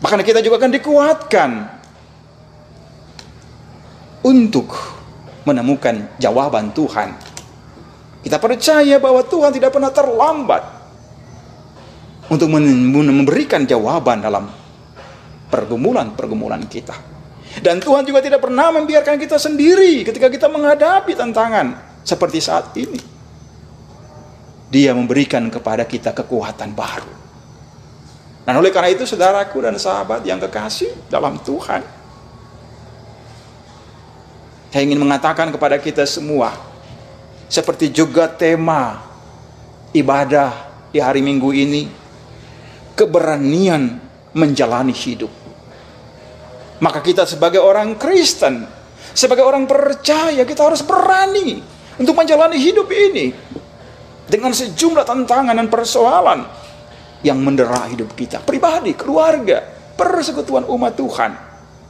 Bahkan 0.00 0.22
kita 0.22 0.40
juga 0.40 0.62
akan 0.62 0.72
dikuatkan 0.72 1.50
untuk 4.24 4.72
menemukan 5.44 6.06
jawaban 6.16 6.70
Tuhan. 6.72 7.12
Kita 8.22 8.38
percaya 8.40 8.96
bahwa 8.98 9.22
Tuhan 9.26 9.52
tidak 9.52 9.74
pernah 9.74 9.92
terlambat 9.92 10.75
untuk 12.26 12.50
memberikan 12.50 13.62
jawaban 13.62 14.18
dalam 14.22 14.44
pergumulan-pergumulan 15.50 16.66
kita. 16.66 16.94
Dan 17.62 17.80
Tuhan 17.80 18.04
juga 18.04 18.20
tidak 18.20 18.44
pernah 18.44 18.68
membiarkan 18.74 19.16
kita 19.16 19.40
sendiri 19.40 20.04
ketika 20.04 20.28
kita 20.28 20.50
menghadapi 20.50 21.16
tantangan 21.16 22.00
seperti 22.04 22.38
saat 22.42 22.74
ini. 22.76 23.00
Dia 24.68 24.92
memberikan 24.92 25.46
kepada 25.48 25.86
kita 25.86 26.12
kekuatan 26.12 26.74
baru. 26.74 27.14
Dan 28.46 28.54
oleh 28.60 28.70
karena 28.74 28.92
itu 28.92 29.06
saudaraku 29.08 29.62
dan 29.62 29.78
sahabat 29.78 30.22
yang 30.26 30.38
kekasih 30.42 31.10
dalam 31.10 31.38
Tuhan. 31.40 31.82
Saya 34.70 34.82
ingin 34.84 35.00
mengatakan 35.00 35.48
kepada 35.48 35.80
kita 35.80 36.04
semua. 36.04 36.52
Seperti 37.46 37.88
juga 37.94 38.26
tema 38.28 39.06
ibadah 39.94 40.52
di 40.90 40.98
hari 40.98 41.22
minggu 41.22 41.50
ini 41.54 41.88
keberanian 42.96 44.00
menjalani 44.32 44.96
hidup. 44.96 45.30
Maka 46.80 47.00
kita 47.00 47.28
sebagai 47.28 47.60
orang 47.60 47.96
Kristen, 47.96 48.64
sebagai 49.12 49.44
orang 49.44 49.68
percaya, 49.68 50.44
kita 50.44 50.64
harus 50.64 50.84
berani 50.84 51.60
untuk 51.96 52.12
menjalani 52.12 52.56
hidup 52.60 52.88
ini 52.92 53.32
dengan 54.28 54.52
sejumlah 54.52 55.04
tantangan 55.06 55.56
dan 55.56 55.68
persoalan 55.72 56.40
yang 57.24 57.40
mendera 57.40 57.88
hidup 57.88 58.12
kita, 58.12 58.44
pribadi, 58.44 58.92
keluarga, 58.92 59.64
persekutuan 59.96 60.68
umat 60.68 60.92
Tuhan, 61.00 61.32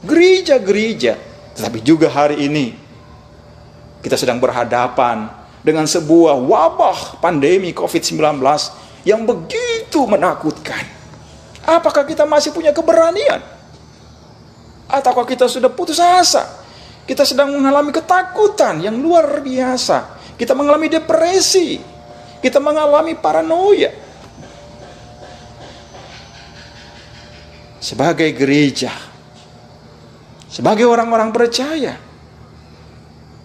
gereja-gereja, 0.07 1.19
tetapi 1.59 1.83
juga 1.83 2.07
hari 2.07 2.47
ini 2.47 2.71
kita 3.99 4.15
sedang 4.15 4.39
berhadapan 4.39 5.27
dengan 5.59 5.83
sebuah 5.83 6.39
wabah 6.47 7.19
pandemi 7.19 7.75
COVID-19 7.75 8.39
yang 9.03 9.27
begitu 9.27 10.07
menakutkan. 10.07 10.96
Apakah 11.67 12.07
kita 12.07 12.23
masih 12.23 12.55
punya 12.55 12.71
keberanian? 12.71 13.43
Ataukah 14.87 15.27
kita 15.27 15.51
sudah 15.51 15.67
putus 15.67 15.99
asa? 15.99 16.63
Kita 17.03 17.27
sedang 17.27 17.51
mengalami 17.51 17.91
ketakutan 17.91 18.79
yang 18.79 18.95
luar 19.03 19.43
biasa. 19.43 20.15
Kita 20.39 20.55
mengalami 20.55 20.87
depresi. 20.87 21.75
Kita 22.39 22.63
mengalami 22.63 23.19
paranoia. 23.19 23.91
Sebagai 27.83 28.31
gereja, 28.31 28.91
sebagai 30.47 30.87
orang-orang 30.87 31.31
percaya, 31.31 31.95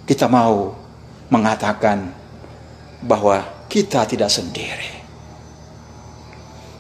kita 0.06 0.26
mau 0.26 0.74
mengatakan 1.30 2.10
bahwa 3.02 3.66
kita 3.70 4.02
tidak 4.06 4.30
sendiri 4.30 4.91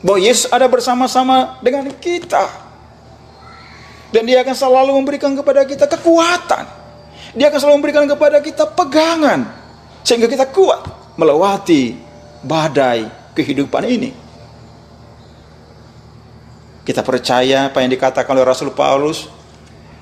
bahwa 0.02 0.18
Yesus 0.18 0.50
ada 0.50 0.66
bersama-sama 0.66 1.62
dengan 1.62 1.86
kita. 1.96 2.50
Dan 4.12 4.28
dia 4.28 4.44
akan 4.44 4.52
selalu 4.52 4.92
memberikan 5.00 5.32
kepada 5.32 5.64
kita 5.64 5.88
kekuatan. 5.88 6.68
Dia 7.32 7.48
akan 7.48 7.58
selalu 7.58 7.76
memberikan 7.80 8.04
kepada 8.04 8.44
kita 8.44 8.68
pegangan. 8.68 9.48
Sehingga 10.04 10.28
kita 10.28 10.52
kuat 10.52 10.84
melewati 11.16 11.96
badai 12.44 13.08
kehidupan 13.32 13.88
ini. 13.88 14.10
Kita 16.82 17.00
percaya 17.00 17.70
apa 17.70 17.80
yang 17.80 17.94
dikatakan 17.94 18.36
oleh 18.36 18.44
Rasul 18.44 18.74
Paulus 18.74 19.30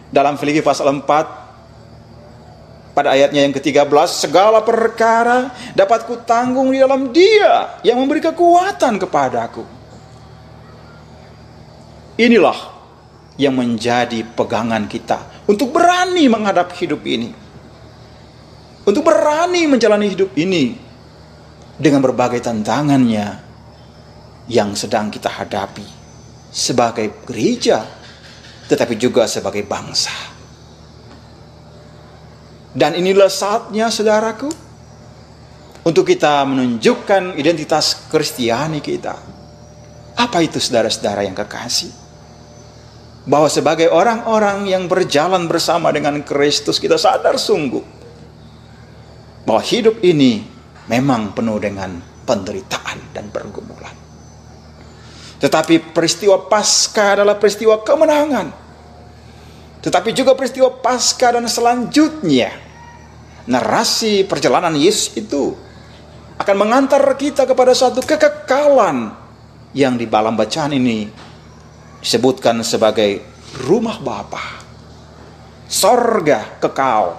dalam 0.08 0.40
Filipi 0.40 0.64
pasal 0.64 0.90
4 0.90 2.96
pada 2.96 3.14
ayatnya 3.14 3.46
yang 3.46 3.54
ke-13 3.54 3.86
segala 4.10 4.64
perkara 4.64 5.54
dapat 5.76 6.08
kutanggung 6.08 6.74
di 6.74 6.82
dalam 6.82 7.14
Dia 7.14 7.78
yang 7.86 8.00
memberi 8.00 8.24
kekuatan 8.24 8.98
kepadaku. 8.98 9.79
Inilah 12.20 12.58
yang 13.40 13.56
menjadi 13.56 14.20
pegangan 14.36 14.84
kita 14.84 15.48
untuk 15.48 15.72
berani 15.72 16.28
menghadap 16.28 16.76
hidup 16.76 17.00
ini. 17.08 17.32
Untuk 18.84 19.08
berani 19.08 19.64
menjalani 19.64 20.12
hidup 20.12 20.36
ini 20.36 20.76
dengan 21.80 22.04
berbagai 22.04 22.44
tantangannya 22.44 23.40
yang 24.52 24.76
sedang 24.76 25.08
kita 25.08 25.32
hadapi 25.32 25.84
sebagai 26.52 27.24
gereja, 27.24 27.88
tetapi 28.68 29.00
juga 29.00 29.24
sebagai 29.24 29.64
bangsa. 29.64 30.12
Dan 32.76 33.00
inilah 33.00 33.32
saatnya, 33.32 33.88
saudaraku, 33.88 34.50
untuk 35.88 36.04
kita 36.04 36.44
menunjukkan 36.44 37.40
identitas 37.40 38.12
Kristiani 38.12 38.84
kita. 38.84 39.16
Apa 40.20 40.44
itu 40.44 40.60
saudara-saudara 40.60 41.24
yang 41.24 41.34
kekasih? 41.34 41.99
Bahwa 43.28 43.48
sebagai 43.52 43.92
orang-orang 43.92 44.64
yang 44.68 44.88
berjalan 44.88 45.44
bersama 45.44 45.92
dengan 45.92 46.24
Kristus, 46.24 46.80
kita 46.80 46.96
sadar 46.96 47.36
sungguh 47.36 48.00
bahwa 49.44 49.66
hidup 49.66 49.98
ini 50.04 50.44
memang 50.86 51.34
penuh 51.34 51.58
dengan 51.58 51.98
penderitaan 52.22 53.10
dan 53.10 53.34
pergumulan. 53.34 53.92
Tetapi 55.40 55.96
peristiwa 55.96 56.36
pasca 56.46 57.16
adalah 57.16 57.40
peristiwa 57.40 57.80
kemenangan. 57.80 58.52
Tetapi 59.80 60.12
juga 60.12 60.36
peristiwa 60.36 60.68
pasca 60.68 61.32
dan 61.32 61.48
selanjutnya. 61.48 62.52
Narasi 63.48 64.28
perjalanan 64.28 64.76
Yesus 64.76 65.16
itu 65.16 65.56
akan 66.36 66.56
mengantar 66.60 67.02
kita 67.16 67.48
kepada 67.48 67.72
suatu 67.72 68.04
kekekalan 68.04 69.16
yang 69.72 69.96
di 69.96 70.04
dalam 70.04 70.36
bacaan 70.36 70.76
ini 70.76 71.08
disebutkan 72.00 72.60
sebagai 72.64 73.22
rumah 73.64 74.00
Bapa. 74.00 74.64
Sorga 75.70 76.58
kekal. 76.58 77.16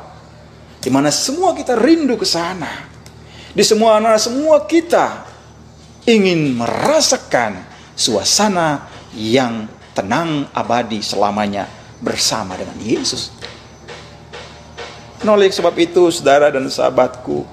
Di 0.81 0.89
mana 0.89 1.13
semua 1.13 1.53
kita 1.55 1.77
rindu 1.77 2.17
ke 2.17 2.27
sana. 2.27 2.89
Di 3.53 3.63
semua 3.63 4.01
semua 4.17 4.65
kita 4.65 5.25
ingin 6.09 6.57
merasakan 6.57 7.61
suasana 7.93 8.89
yang 9.13 9.69
tenang 9.93 10.49
abadi 10.55 11.03
selamanya 11.03 11.69
bersama 12.01 12.57
dengan 12.57 12.75
Yesus. 12.81 13.29
Nah, 15.21 15.37
sebab 15.37 15.77
itu, 15.77 16.09
saudara 16.09 16.49
dan 16.49 16.65
sahabatku, 16.65 17.45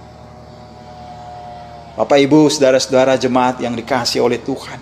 Bapak 2.00 2.16
Ibu, 2.16 2.48
saudara-saudara 2.48 3.20
jemaat 3.20 3.60
yang 3.60 3.76
dikasih 3.76 4.24
oleh 4.24 4.40
Tuhan, 4.40 4.80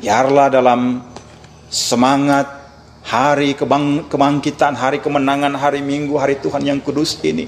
biarlah 0.00 0.48
dalam 0.48 1.04
semangat 1.68 2.48
hari 3.04 3.52
kebang 3.52 4.08
kebangkitan, 4.08 4.72
hari 4.72 5.04
kemenangan, 5.04 5.52
hari 5.60 5.84
Minggu, 5.84 6.16
hari 6.16 6.40
Tuhan 6.40 6.64
yang 6.64 6.80
kudus 6.80 7.20
ini, 7.20 7.44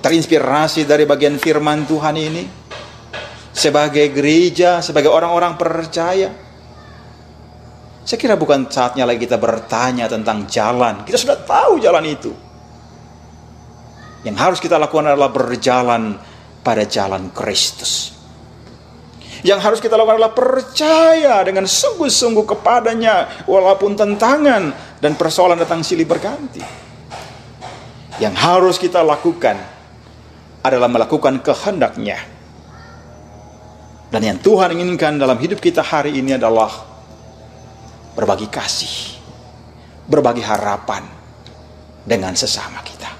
terinspirasi 0.00 0.88
dari 0.88 1.04
bagian 1.04 1.36
firman 1.36 1.84
Tuhan 1.84 2.16
ini, 2.16 2.42
sebagai 3.52 4.08
gereja, 4.08 4.80
sebagai 4.80 5.12
orang-orang 5.12 5.54
percaya. 5.60 6.32
Saya 8.08 8.16
kira 8.16 8.40
bukan 8.40 8.72
saatnya 8.72 9.04
lagi 9.04 9.28
kita 9.28 9.36
bertanya 9.36 10.08
tentang 10.08 10.48
jalan. 10.48 11.04
Kita 11.04 11.20
sudah 11.20 11.44
tahu 11.44 11.76
jalan 11.76 12.08
itu. 12.08 12.32
Yang 14.24 14.36
harus 14.40 14.58
kita 14.64 14.80
lakukan 14.80 15.12
adalah 15.12 15.28
berjalan 15.28 16.16
pada 16.64 16.88
jalan 16.88 17.28
Kristus. 17.36 18.17
Yang 19.46 19.60
harus 19.62 19.78
kita 19.78 19.94
lakukan 19.94 20.18
adalah 20.18 20.34
percaya 20.34 21.42
dengan 21.46 21.66
sungguh-sungguh 21.68 22.44
kepadanya 22.58 23.46
walaupun 23.46 23.94
tantangan 23.94 24.74
dan 24.98 25.12
persoalan 25.14 25.58
datang 25.58 25.82
silih 25.86 26.06
berganti. 26.06 26.62
Yang 28.18 28.34
harus 28.34 28.76
kita 28.82 28.98
lakukan 29.04 29.54
adalah 30.66 30.90
melakukan 30.90 31.38
kehendaknya 31.38 32.38
dan 34.08 34.24
yang 34.24 34.38
Tuhan 34.40 34.72
inginkan 34.72 35.20
dalam 35.20 35.36
hidup 35.36 35.60
kita 35.60 35.84
hari 35.84 36.16
ini 36.16 36.40
adalah 36.40 36.72
berbagi 38.16 38.48
kasih, 38.48 39.20
berbagi 40.08 40.40
harapan 40.40 41.04
dengan 42.08 42.32
sesama 42.32 42.80
kita. 42.80 43.10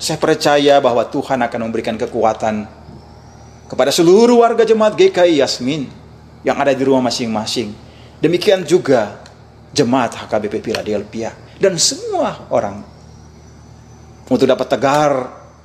Saya 0.00 0.16
percaya 0.16 0.80
bahwa 0.80 1.04
Tuhan 1.12 1.44
akan 1.44 1.60
memberikan 1.68 2.00
kekuatan 2.00 2.64
kepada 3.66 3.90
seluruh 3.90 4.42
warga 4.42 4.62
jemaat 4.62 4.94
GKI 4.94 5.42
Yasmin 5.42 5.90
yang 6.46 6.56
ada 6.58 6.70
di 6.70 6.82
rumah 6.86 7.10
masing-masing. 7.10 7.74
Demikian 8.22 8.62
juga 8.62 9.20
jemaat 9.74 10.16
HKBP 10.16 10.62
Philadelphia 10.62 11.34
dan 11.58 11.76
semua 11.76 12.48
orang 12.48 12.80
untuk 14.26 14.46
dapat 14.46 14.66
tegar 14.70 15.12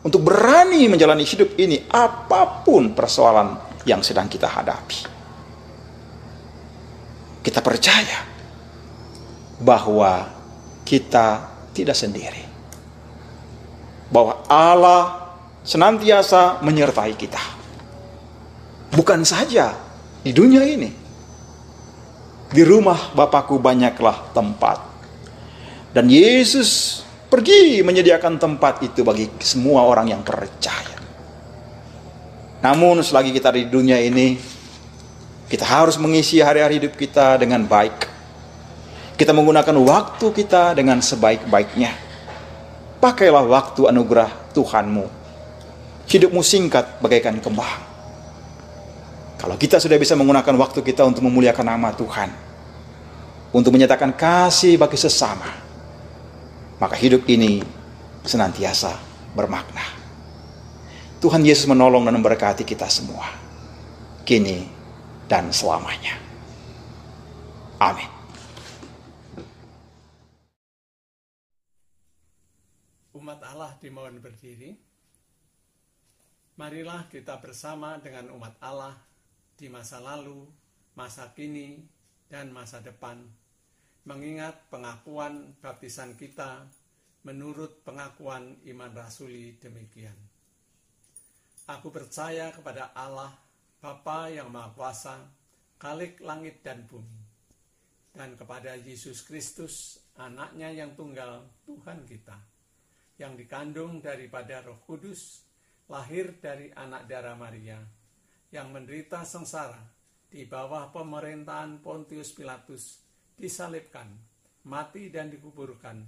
untuk 0.01 0.25
berani 0.25 0.89
menjalani 0.89 1.21
hidup 1.21 1.53
ini 1.61 1.85
apa 1.93 2.65
pun 2.65 2.91
persoalan 2.97 3.57
yang 3.85 4.01
sedang 4.01 4.25
kita 4.25 4.49
hadapi. 4.49 4.99
Kita 7.41 7.61
percaya 7.61 8.21
bahwa 9.61 10.29
kita 10.85 11.49
tidak 11.73 11.97
sendiri. 11.97 12.45
Bahwa 14.11 14.43
Allah 14.49 15.33
senantiasa 15.61 16.61
menyertai 16.65 17.13
kita. 17.15 17.60
Bukan 18.91 19.23
saja 19.23 19.71
di 20.19 20.35
dunia 20.35 20.67
ini. 20.67 20.91
Di 22.51 22.67
rumah 22.67 23.15
Bapakku 23.15 23.55
banyaklah 23.55 24.35
tempat. 24.35 24.83
Dan 25.95 26.11
Yesus 26.11 26.99
pergi 27.31 27.79
menyediakan 27.79 28.35
tempat 28.35 28.83
itu 28.83 29.07
bagi 29.07 29.31
semua 29.39 29.87
orang 29.87 30.11
yang 30.11 30.19
percaya. 30.19 30.99
Namun 32.59 32.99
selagi 32.99 33.31
kita 33.31 33.55
di 33.55 33.71
dunia 33.71 33.95
ini, 34.03 34.35
kita 35.47 35.63
harus 35.63 35.95
mengisi 35.95 36.43
hari-hari 36.43 36.83
hidup 36.83 36.99
kita 36.99 37.39
dengan 37.39 37.63
baik. 37.63 38.07
Kita 39.15 39.31
menggunakan 39.31 39.75
waktu 39.79 40.27
kita 40.35 40.75
dengan 40.75 40.99
sebaik-baiknya. 40.99 41.91
Pakailah 42.99 43.47
waktu 43.47 43.87
anugerah 43.87 44.51
Tuhanmu. 44.51 45.05
Hidupmu 46.11 46.43
singkat 46.43 46.99
bagaikan 46.99 47.39
kembang. 47.39 47.90
Kalau 49.41 49.57
kita 49.57 49.81
sudah 49.81 49.97
bisa 49.97 50.13
menggunakan 50.13 50.53
waktu 50.53 50.85
kita 50.85 51.01
untuk 51.01 51.25
memuliakan 51.25 51.65
nama 51.65 51.89
Tuhan, 51.97 52.29
untuk 53.49 53.73
menyatakan 53.73 54.13
kasih 54.13 54.77
bagi 54.77 55.01
sesama, 55.01 55.49
maka 56.77 56.93
hidup 56.93 57.25
ini 57.25 57.57
senantiasa 58.21 58.93
bermakna. 59.33 59.81
Tuhan 61.17 61.41
Yesus 61.41 61.65
menolong 61.65 62.05
dan 62.05 62.21
memberkati 62.21 62.61
kita 62.61 62.85
semua, 62.85 63.33
kini 64.29 64.69
dan 65.25 65.49
selamanya. 65.49 66.21
Amin. 67.81 68.09
Umat 73.17 73.41
Allah 73.41 73.73
dimohon 73.81 74.21
berdiri. 74.21 74.77
Marilah 76.61 77.09
kita 77.09 77.41
bersama 77.41 77.97
dengan 77.97 78.29
umat 78.37 78.53
Allah 78.61 79.09
di 79.61 79.69
masa 79.69 80.01
lalu, 80.01 80.49
masa 80.97 81.29
kini, 81.37 81.85
dan 82.25 82.49
masa 82.49 82.81
depan 82.81 83.21
mengingat 84.09 84.57
pengakuan 84.73 85.53
baptisan 85.61 86.17
kita 86.17 86.65
menurut 87.21 87.85
pengakuan 87.85 88.57
iman 88.65 88.91
rasuli 88.97 89.61
demikian. 89.61 90.17
Aku 91.69 91.93
percaya 91.93 92.49
kepada 92.49 92.89
Allah, 92.97 93.29
Bapa 93.77 94.33
yang 94.33 94.49
Maha 94.49 94.73
Kuasa, 94.73 95.17
Kalik 95.77 96.17
langit 96.25 96.65
dan 96.65 96.89
bumi, 96.89 97.21
dan 98.17 98.33
kepada 98.33 98.73
Yesus 98.73 99.21
Kristus, 99.21 100.01
anaknya 100.17 100.73
yang 100.73 100.97
tunggal, 100.97 101.45
Tuhan 101.65 102.05
kita, 102.09 102.37
yang 103.21 103.37
dikandung 103.37 104.01
daripada 104.01 104.65
roh 104.65 104.81
kudus, 104.81 105.45
lahir 105.89 106.37
dari 106.41 106.73
anak 106.73 107.05
darah 107.05 107.37
Maria, 107.37 107.81
yang 108.51 108.75
menderita 108.75 109.23
sengsara 109.23 109.79
di 110.27 110.43
bawah 110.43 110.91
pemerintahan 110.91 111.79
Pontius 111.79 112.35
Pilatus, 112.35 112.99
disalibkan, 113.35 114.11
mati 114.67 115.07
dan 115.07 115.31
dikuburkan, 115.31 116.03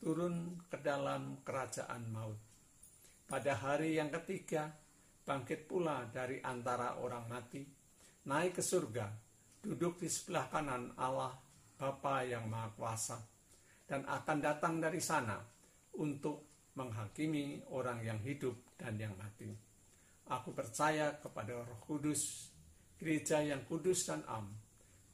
turun 0.00 0.60
ke 0.68 0.76
dalam 0.80 1.40
kerajaan 1.40 2.08
maut. 2.12 2.40
Pada 3.26 3.58
hari 3.58 3.96
yang 3.96 4.12
ketiga, 4.12 4.70
bangkit 5.26 5.66
pula 5.66 6.06
dari 6.12 6.38
antara 6.44 7.00
orang 7.00 7.26
mati, 7.26 7.64
naik 8.28 8.60
ke 8.60 8.62
surga, 8.62 9.10
duduk 9.64 9.98
di 9.98 10.06
sebelah 10.06 10.46
kanan 10.52 10.94
Allah 10.94 11.34
Bapa 11.76 12.22
yang 12.24 12.48
Maha 12.48 12.70
Kuasa 12.72 13.18
dan 13.84 14.06
akan 14.06 14.38
datang 14.40 14.80
dari 14.80 15.02
sana 15.02 15.36
untuk 15.98 16.70
menghakimi 16.76 17.66
orang 17.72 18.04
yang 18.04 18.20
hidup 18.20 18.54
dan 18.76 18.96
yang 18.96 19.12
mati. 19.16 19.65
Aku 20.26 20.50
percaya 20.50 21.14
kepada 21.22 21.54
Roh 21.54 21.78
Kudus, 21.86 22.50
gereja 22.98 23.38
yang 23.38 23.62
kudus 23.70 24.10
dan 24.10 24.26
am, 24.26 24.50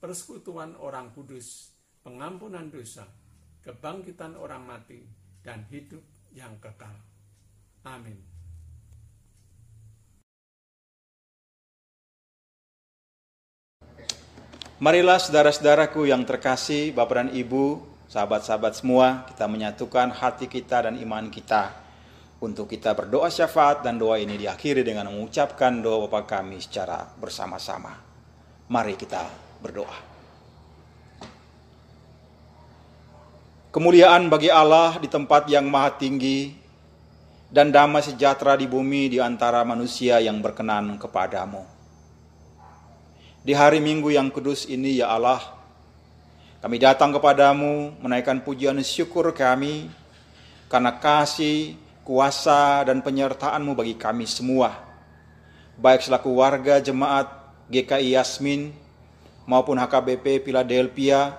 persekutuan 0.00 0.72
orang 0.80 1.12
kudus, 1.12 1.68
pengampunan 2.00 2.72
dosa, 2.72 3.04
kebangkitan 3.60 4.32
orang 4.40 4.64
mati, 4.64 5.04
dan 5.44 5.68
hidup 5.68 6.00
yang 6.32 6.56
kekal. 6.64 6.96
Amin. 7.84 8.16
Marilah 14.80 15.20
saudara-saudaraku 15.20 16.08
yang 16.08 16.24
terkasih, 16.24 16.96
Bapak 16.96 17.20
dan 17.20 17.30
Ibu, 17.36 17.84
sahabat-sahabat 18.08 18.80
semua, 18.80 19.28
kita 19.28 19.44
menyatukan 19.44 20.08
hati 20.08 20.48
kita 20.48 20.88
dan 20.88 20.96
iman 20.96 21.28
kita 21.28 21.81
untuk 22.42 22.66
kita 22.66 22.90
berdoa 22.98 23.30
syafaat 23.30 23.86
dan 23.86 24.02
doa 24.02 24.18
ini 24.18 24.34
diakhiri 24.34 24.82
dengan 24.82 25.06
mengucapkan 25.14 25.78
doa 25.78 26.10
Bapa 26.10 26.26
kami 26.26 26.58
secara 26.58 27.06
bersama-sama. 27.22 27.94
Mari 28.66 28.98
kita 28.98 29.22
berdoa. 29.62 30.10
Kemuliaan 33.70 34.26
bagi 34.26 34.50
Allah 34.50 34.98
di 34.98 35.06
tempat 35.06 35.46
yang 35.48 35.70
maha 35.70 35.94
tinggi 35.96 36.52
dan 37.48 37.70
damai 37.70 38.02
sejahtera 38.04 38.58
di 38.58 38.66
bumi 38.66 39.08
di 39.08 39.22
antara 39.22 39.62
manusia 39.62 40.18
yang 40.18 40.42
berkenan 40.42 40.98
kepadamu. 40.98 41.62
Di 43.42 43.54
hari 43.54 43.78
Minggu 43.78 44.12
yang 44.12 44.28
kudus 44.34 44.66
ini 44.66 44.98
ya 44.98 45.14
Allah, 45.14 45.40
kami 46.60 46.76
datang 46.82 47.14
kepadamu 47.14 47.96
menaikkan 48.02 48.44
pujian 48.44 48.76
syukur 48.84 49.32
kami 49.32 49.88
karena 50.68 50.94
kasih, 51.00 51.74
kuasa, 52.02 52.86
dan 52.86 53.00
penyertaanmu 53.02 53.74
bagi 53.74 53.94
kami 53.94 54.26
semua. 54.26 54.74
Baik 55.78 56.04
selaku 56.04 56.30
warga 56.36 56.78
jemaat 56.82 57.30
GKI 57.70 58.18
Yasmin 58.18 58.74
maupun 59.46 59.78
HKBP 59.78 60.44
Philadelphia, 60.44 61.38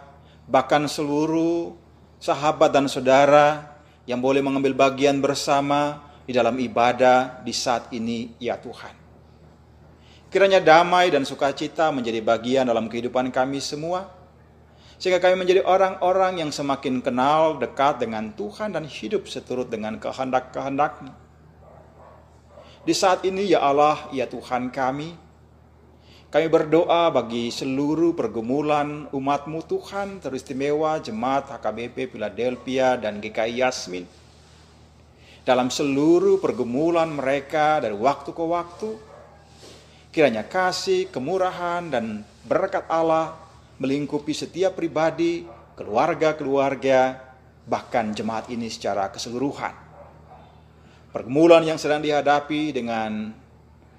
bahkan 0.49 0.83
seluruh 0.87 1.75
sahabat 2.19 2.71
dan 2.71 2.87
saudara 2.87 3.75
yang 4.07 4.19
boleh 4.19 4.43
mengambil 4.43 4.75
bagian 4.75 5.19
bersama 5.19 6.03
di 6.23 6.31
dalam 6.31 6.55
ibadah 6.59 7.43
di 7.43 7.51
saat 7.51 7.91
ini 7.91 8.35
ya 8.39 8.55
Tuhan. 8.59 8.95
Kiranya 10.31 10.63
damai 10.63 11.13
dan 11.13 11.27
sukacita 11.29 11.93
menjadi 11.93 12.17
bagian 12.23 12.65
dalam 12.65 12.89
kehidupan 12.89 13.29
kami 13.29 13.61
semua, 13.61 14.09
sehingga 15.01 15.19
kami 15.19 15.39
menjadi 15.39 15.65
orang-orang 15.65 16.41
yang 16.41 16.51
semakin 16.53 17.03
kenal 17.03 17.57
dekat 17.57 18.01
dengan 18.01 18.31
Tuhan 18.33 18.73
dan 18.73 18.85
hidup 18.85 19.25
seturut 19.27 19.67
dengan 19.67 19.97
kehendak-kehendakmu. 19.97 21.11
Di 22.83 22.91
saat 22.91 23.23
ini 23.23 23.47
ya 23.47 23.63
Allah, 23.63 24.11
ya 24.11 24.27
Tuhan 24.27 24.67
kami, 24.67 25.15
kami 26.27 26.47
berdoa 26.49 27.13
bagi 27.13 27.47
seluruh 27.53 28.17
pergumulan 28.17 29.07
umatmu 29.13 29.63
Tuhan, 29.69 30.19
teristimewa 30.19 30.99
Jemaat 30.99 31.47
HKBP 31.53 32.11
Philadelphia 32.11 32.99
dan 32.99 33.23
GKI 33.23 33.63
Yasmin. 33.63 34.05
Dalam 35.43 35.67
seluruh 35.67 36.39
pergumulan 36.39 37.11
mereka 37.11 37.83
dari 37.83 37.95
waktu 37.95 38.31
ke 38.31 38.43
waktu, 38.43 38.89
Kiranya 40.13 40.45
kasih, 40.45 41.09
kemurahan, 41.09 41.89
dan 41.89 42.21
berkat 42.45 42.85
Allah 42.85 43.33
melingkupi 43.77 44.33
setiap 44.35 44.77
pribadi, 44.77 45.45
keluarga-keluarga, 45.77 47.17
bahkan 47.65 48.13
jemaat 48.13 48.49
ini 48.51 48.69
secara 48.69 49.09
keseluruhan. 49.09 49.73
Pergumulan 51.13 51.61
yang 51.61 51.77
sedang 51.77 52.01
dihadapi 52.01 52.73
dengan 52.73 53.33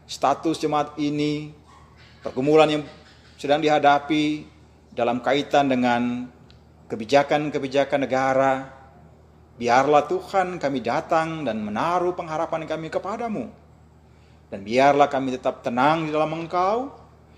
status 0.04 0.58
jemaat 0.58 0.98
ini, 0.98 1.54
pergumulan 2.20 2.68
yang 2.70 2.82
sedang 3.38 3.62
dihadapi 3.62 4.46
dalam 4.90 5.22
kaitan 5.22 5.70
dengan 5.70 6.26
kebijakan-kebijakan 6.90 8.00
negara, 8.02 8.74
biarlah 9.54 10.06
Tuhan 10.10 10.58
kami 10.58 10.82
datang 10.82 11.46
dan 11.46 11.62
menaruh 11.62 12.14
pengharapan 12.18 12.66
kami 12.66 12.90
kepadamu 12.90 13.64
dan 14.50 14.62
biarlah 14.62 15.06
kami 15.06 15.34
tetap 15.34 15.62
tenang 15.62 16.06
di 16.06 16.10
dalam 16.10 16.30
Engkau 16.34 16.90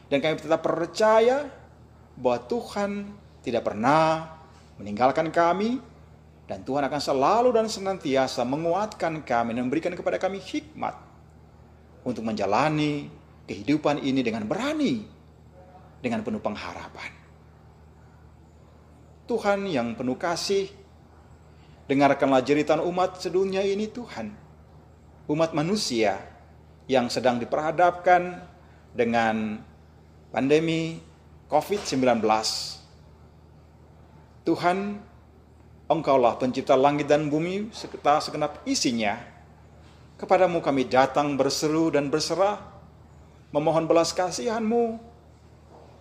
dan 0.09 0.21
kami 0.21 0.41
tetap 0.41 0.65
percaya 0.65 1.49
bahwa 2.17 2.39
Tuhan 2.49 2.91
tidak 3.45 3.63
pernah 3.69 4.37
meninggalkan 4.81 5.29
kami 5.31 5.79
dan 6.47 6.63
Tuhan 6.63 6.85
akan 6.87 7.01
selalu 7.01 7.49
dan 7.53 7.67
senantiasa 7.69 8.43
menguatkan 8.43 9.23
kami 9.23 9.57
dan 9.57 9.63
memberikan 9.69 9.93
kepada 9.93 10.17
kami 10.17 10.41
hikmat 10.41 10.95
untuk 12.07 12.23
menjalani 12.23 13.11
kehidupan 13.47 14.03
ini 14.03 14.23
dengan 14.23 14.47
berani 14.47 15.07
dengan 16.01 16.23
penuh 16.23 16.43
pengharapan. 16.43 17.11
Tuhan 19.27 19.67
yang 19.67 19.99
penuh 19.99 20.15
kasih, 20.15 20.71
dengarkanlah 21.91 22.47
jeritan 22.47 22.79
umat 22.79 23.19
sedunia 23.19 23.59
ini 23.67 23.91
Tuhan. 23.91 24.31
Umat 25.27 25.51
manusia 25.51 26.23
yang 26.87 27.11
sedang 27.11 27.43
diperhadapkan 27.43 28.39
dengan 28.95 29.59
pandemi 30.31 31.03
COVID-19. 31.47 32.27
Tuhan, 34.47 34.79
Engkaulah 35.87 36.35
pencipta 36.35 36.75
langit 36.75 37.07
dan 37.07 37.31
bumi 37.31 37.71
serta 37.71 38.19
segenap 38.19 38.59
isinya. 38.67 39.23
Kepadamu 40.19 40.59
kami 40.59 40.83
datang 40.83 41.39
berseru 41.39 41.95
dan 41.95 42.11
berserah, 42.11 42.59
memohon 43.55 43.87
belas 43.87 44.11
kasihanmu, 44.11 44.99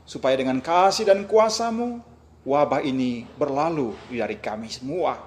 supaya 0.02 0.34
dengan 0.42 0.58
kasih 0.58 1.06
dan 1.06 1.30
kuasamu, 1.30 2.02
wabah 2.42 2.82
ini 2.82 3.30
berlalu 3.38 3.94
dari 4.10 4.42
kami 4.42 4.74
semua. 4.74 5.22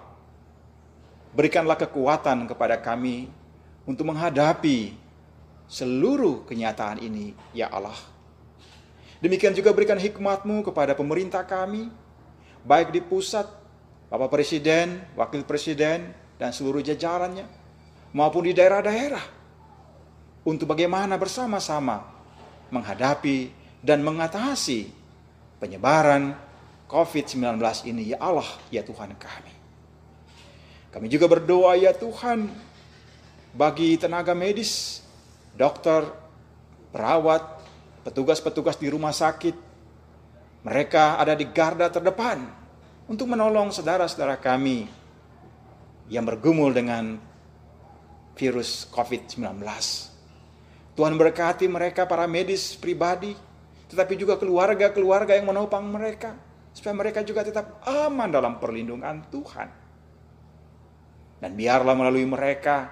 Berikanlah 1.31 1.79
kekuatan 1.79 2.51
kepada 2.51 2.83
kami 2.83 3.31
untuk 3.87 4.11
menghadapi 4.11 4.91
seluruh 5.71 6.43
kenyataan 6.51 6.99
ini, 6.99 7.31
ya 7.55 7.71
Allah. 7.71 8.18
Demikian 9.19 9.51
juga 9.51 9.75
berikan 9.75 9.99
hikmatmu 9.99 10.63
kepada 10.63 10.95
pemerintah 10.95 11.43
kami, 11.43 11.91
baik 12.63 12.95
di 12.95 13.03
pusat, 13.03 13.51
Bapak 14.07 14.31
Presiden, 14.31 15.03
Wakil 15.19 15.43
Presiden, 15.43 16.15
dan 16.39 16.55
seluruh 16.55 16.79
jajarannya, 16.79 17.43
maupun 18.15 18.47
di 18.47 18.55
daerah-daerah, 18.55 19.27
untuk 20.47 20.71
bagaimana 20.71 21.19
bersama-sama 21.19 22.09
menghadapi 22.71 23.51
dan 23.83 24.07
mengatasi 24.07 24.87
penyebaran 25.59 26.39
COVID-19 26.87 27.59
ini, 27.91 28.15
ya 28.15 28.23
Allah, 28.23 28.47
ya 28.71 28.87
Tuhan 28.87 29.19
kami. 29.19 29.55
Kami 30.95 31.07
juga 31.11 31.27
berdoa, 31.27 31.75
ya 31.75 31.91
Tuhan, 31.91 32.49
bagi 33.51 33.99
tenaga 33.99 34.33
medis 34.33 35.03
dokter, 35.59 36.07
perawat, 36.95 37.58
petugas-petugas 38.05 38.77
di 38.79 38.91
rumah 38.91 39.15
sakit, 39.15 39.55
mereka 40.67 41.17
ada 41.17 41.33
di 41.39 41.47
garda 41.49 41.89
terdepan 41.89 42.45
untuk 43.09 43.31
menolong 43.31 43.73
saudara-saudara 43.73 44.37
kami 44.37 44.91
yang 46.13 46.29
bergumul 46.29 46.75
dengan 46.75 47.17
virus 48.37 48.87
COVID-19. 48.93 49.65
Tuhan 50.99 51.15
berkati 51.15 51.71
mereka 51.71 52.11
para 52.11 52.27
medis 52.27 52.75
pribadi, 52.75 53.33
tetapi 53.89 54.19
juga 54.19 54.35
keluarga-keluarga 54.35 55.39
yang 55.39 55.47
menopang 55.47 55.87
mereka, 55.87 56.35
supaya 56.75 56.95
mereka 56.95 57.23
juga 57.23 57.47
tetap 57.47 57.81
aman 57.87 58.29
dalam 58.29 58.59
perlindungan 58.59 59.25
Tuhan. 59.31 59.69
Dan 61.39 61.55
biarlah 61.55 61.95
melalui 61.95 62.27
mereka 62.27 62.91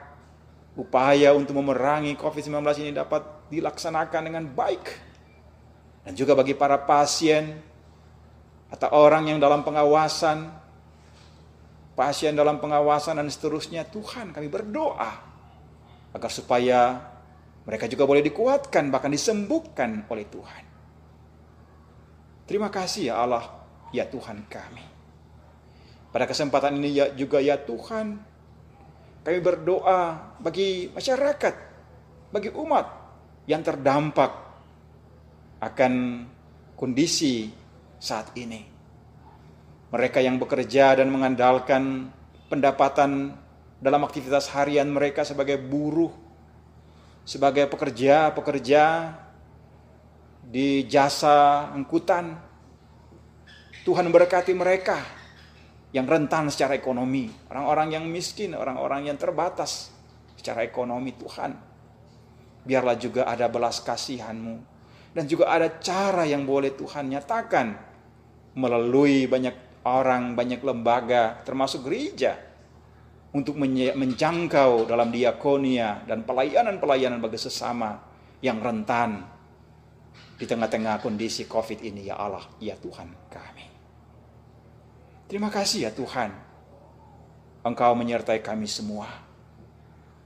upaya 0.78 1.34
untuk 1.34 1.58
memerangi 1.58 2.14
COVID-19 2.14 2.62
ini 2.86 2.92
dapat 2.94 3.35
dilaksanakan 3.50 4.22
dengan 4.30 4.44
baik. 4.50 4.84
Dan 6.06 6.14
juga 6.14 6.38
bagi 6.38 6.54
para 6.54 6.78
pasien 6.78 7.58
atau 8.70 8.90
orang 8.94 9.30
yang 9.30 9.38
dalam 9.42 9.66
pengawasan, 9.66 10.50
pasien 11.98 12.34
dalam 12.34 12.62
pengawasan 12.62 13.18
dan 13.18 13.26
seterusnya, 13.26 13.86
Tuhan 13.86 14.30
kami 14.30 14.46
berdoa 14.46 15.12
agar 16.14 16.30
supaya 16.30 17.02
mereka 17.66 17.90
juga 17.90 18.06
boleh 18.06 18.22
dikuatkan 18.22 18.86
bahkan 18.90 19.10
disembuhkan 19.10 20.06
oleh 20.06 20.26
Tuhan. 20.30 20.64
Terima 22.46 22.70
kasih 22.70 23.10
ya 23.10 23.26
Allah, 23.26 23.42
ya 23.90 24.06
Tuhan 24.06 24.46
kami. 24.46 24.86
Pada 26.14 26.30
kesempatan 26.30 26.78
ini 26.78 26.94
ya 26.94 27.10
juga 27.10 27.42
ya 27.42 27.58
Tuhan, 27.58 28.22
kami 29.26 29.38
berdoa 29.42 30.32
bagi 30.38 30.94
masyarakat, 30.94 31.54
bagi 32.30 32.54
umat 32.54 33.05
yang 33.46 33.62
terdampak 33.62 34.30
akan 35.62 36.26
kondisi 36.76 37.48
saat 37.96 38.34
ini. 38.36 38.62
Mereka 39.90 40.20
yang 40.20 40.36
bekerja 40.36 40.98
dan 40.98 41.08
mengandalkan 41.08 42.10
pendapatan 42.50 43.32
dalam 43.80 44.02
aktivitas 44.04 44.50
harian 44.52 44.90
mereka 44.90 45.22
sebagai 45.22 45.56
buruh, 45.56 46.10
sebagai 47.22 47.70
pekerja-pekerja 47.70 49.14
di 50.46 50.84
jasa 50.90 51.70
angkutan. 51.74 52.38
Tuhan 53.86 54.10
berkati 54.10 54.50
mereka 54.50 54.98
yang 55.94 56.10
rentan 56.10 56.50
secara 56.50 56.74
ekonomi, 56.74 57.30
orang-orang 57.46 57.94
yang 57.94 58.04
miskin, 58.10 58.58
orang-orang 58.58 59.06
yang 59.06 59.14
terbatas 59.14 59.94
secara 60.34 60.66
ekonomi 60.66 61.14
Tuhan. 61.14 61.65
Biarlah 62.66 62.98
juga 62.98 63.30
ada 63.30 63.46
belas 63.46 63.78
kasihanmu 63.78 64.76
dan 65.16 65.24
juga 65.24 65.48
ada 65.48 65.80
cara 65.80 66.28
yang 66.28 66.44
boleh 66.44 66.76
Tuhan 66.76 67.08
nyatakan 67.08 67.72
melalui 68.58 69.24
banyak 69.24 69.80
orang, 69.86 70.34
banyak 70.34 70.60
lembaga, 70.60 71.40
termasuk 71.46 71.86
gereja 71.86 72.36
untuk 73.32 73.56
menjangkau 73.60 74.84
dalam 74.84 75.08
diakonia 75.14 76.04
dan 76.04 76.26
pelayanan-pelayanan 76.26 77.22
bagi 77.22 77.38
sesama 77.38 78.00
yang 78.42 78.58
rentan 78.60 79.24
di 80.36 80.44
tengah-tengah 80.44 81.00
kondisi 81.00 81.48
COVID 81.48 81.80
ini 81.80 82.12
ya 82.12 82.20
Allah, 82.20 82.44
ya 82.60 82.76
Tuhan 82.76 83.08
kami. 83.32 83.66
Terima 85.28 85.48
kasih 85.48 85.88
ya 85.88 85.92
Tuhan. 85.96 86.30
Engkau 87.64 87.92
menyertai 87.98 88.44
kami 88.44 88.68
semua. 88.68 89.08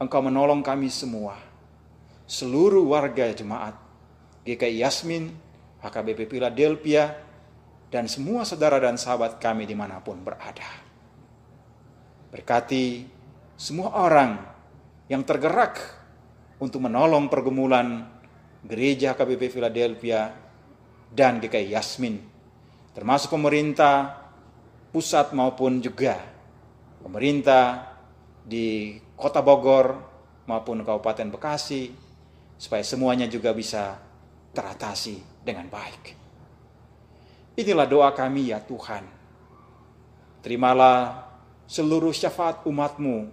Engkau 0.03 0.21
menolong 0.21 0.61
kami 0.61 0.91
semua. 0.93 1.50
Seluruh 2.31 2.87
warga 2.87 3.27
jemaat 3.35 3.75
GKI 4.47 4.87
Yasmin, 4.87 5.35
HKBP 5.83 6.31
Philadelphia, 6.31 7.19
dan 7.91 8.07
semua 8.07 8.47
saudara 8.47 8.79
dan 8.79 8.95
sahabat 8.95 9.43
kami 9.43 9.67
di 9.67 9.75
mana 9.75 9.99
pun 9.99 10.23
berada. 10.23 10.71
Berkati 12.31 13.03
semua 13.59 13.99
orang 13.99 14.47
yang 15.11 15.27
tergerak 15.27 15.83
untuk 16.63 16.87
menolong 16.87 17.27
pergumulan 17.27 18.07
gereja 18.63 19.19
HKBP 19.19 19.51
Philadelphia 19.51 20.31
dan 21.11 21.43
GKI 21.43 21.75
Yasmin, 21.75 22.15
termasuk 22.95 23.35
pemerintah, 23.35 24.23
pusat 24.95 25.35
maupun 25.35 25.83
juga 25.83 26.15
pemerintah 27.03 27.91
di 28.47 28.95
Kota 29.19 29.43
Bogor 29.43 29.99
maupun 30.47 30.87
Kabupaten 30.87 31.27
Bekasi 31.35 32.10
supaya 32.61 32.85
semuanya 32.85 33.25
juga 33.25 33.57
bisa 33.57 33.97
teratasi 34.53 35.25
dengan 35.41 35.65
baik. 35.73 36.13
Inilah 37.57 37.89
doa 37.89 38.13
kami 38.13 38.53
ya 38.53 38.61
Tuhan. 38.61 39.09
Terimalah 40.45 41.25
seluruh 41.65 42.13
syafaat 42.13 42.69
umatmu 42.69 43.33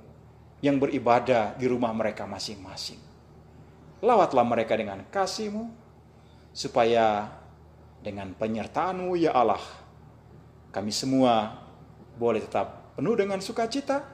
yang 0.64 0.80
beribadah 0.80 1.60
di 1.60 1.68
rumah 1.68 1.92
mereka 1.92 2.24
masing-masing. 2.24 3.04
Lawatlah 4.00 4.48
mereka 4.48 4.80
dengan 4.80 5.04
kasihmu, 5.12 5.70
supaya 6.56 7.28
dengan 8.00 8.32
penyertaanmu 8.34 9.14
ya 9.18 9.34
Allah, 9.34 9.62
kami 10.72 10.94
semua 10.94 11.62
boleh 12.18 12.42
tetap 12.42 12.94
penuh 12.98 13.14
dengan 13.18 13.42
sukacita, 13.42 14.06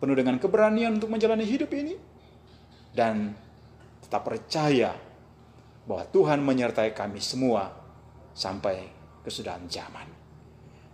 penuh 0.00 0.16
dengan 0.16 0.36
keberanian 0.36 0.96
untuk 0.96 1.12
menjalani 1.12 1.44
hidup 1.44 1.72
ini, 1.72 1.96
dan 2.92 3.32
tetap 4.10 4.26
percaya 4.26 4.90
bahwa 5.86 6.02
Tuhan 6.10 6.42
menyertai 6.42 6.90
kami 6.90 7.22
semua 7.22 7.70
sampai 8.34 8.90
kesudahan 9.22 9.70
zaman. 9.70 10.10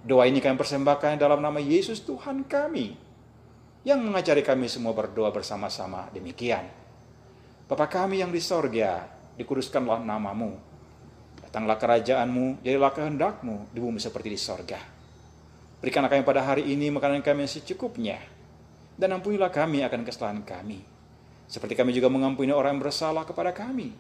Doa 0.05 0.29
ini 0.29 0.45
kami 0.45 0.61
persembahkan 0.61 1.17
dalam 1.17 1.41
nama 1.41 1.57
Yesus 1.57 2.05
Tuhan 2.05 2.45
kami 2.45 2.93
yang 3.89 4.05
mengajari 4.05 4.45
kami 4.45 4.69
semua 4.69 4.93
berdoa 4.93 5.33
bersama-sama 5.33 6.13
demikian. 6.13 6.69
Bapa 7.65 7.89
kami 7.89 8.21
yang 8.21 8.29
di 8.29 8.39
sorga, 8.39 9.09
dikuduskanlah 9.41 10.05
namamu. 10.05 10.53
Datanglah 11.41 11.81
kerajaanmu, 11.81 12.61
jadilah 12.61 12.93
kehendakmu 12.93 13.73
di 13.73 13.81
bumi 13.81 13.97
seperti 13.97 14.29
di 14.29 14.37
sorga. 14.37 14.79
Berikanlah 15.81 16.13
kami 16.13 16.21
pada 16.21 16.45
hari 16.45 16.69
ini 16.69 16.93
makanan 16.93 17.25
kami 17.25 17.49
yang 17.49 17.53
secukupnya. 17.53 18.19
Dan 18.97 19.17
ampunilah 19.17 19.49
kami 19.49 19.81
akan 19.85 20.05
kesalahan 20.05 20.41
kami. 20.45 20.96
Seperti 21.47 21.79
kami 21.79 21.95
juga 21.95 22.11
mengampuni 22.11 22.51
orang 22.51 22.79
yang 22.79 22.83
bersalah 22.83 23.23
kepada 23.23 23.55
kami. 23.55 23.95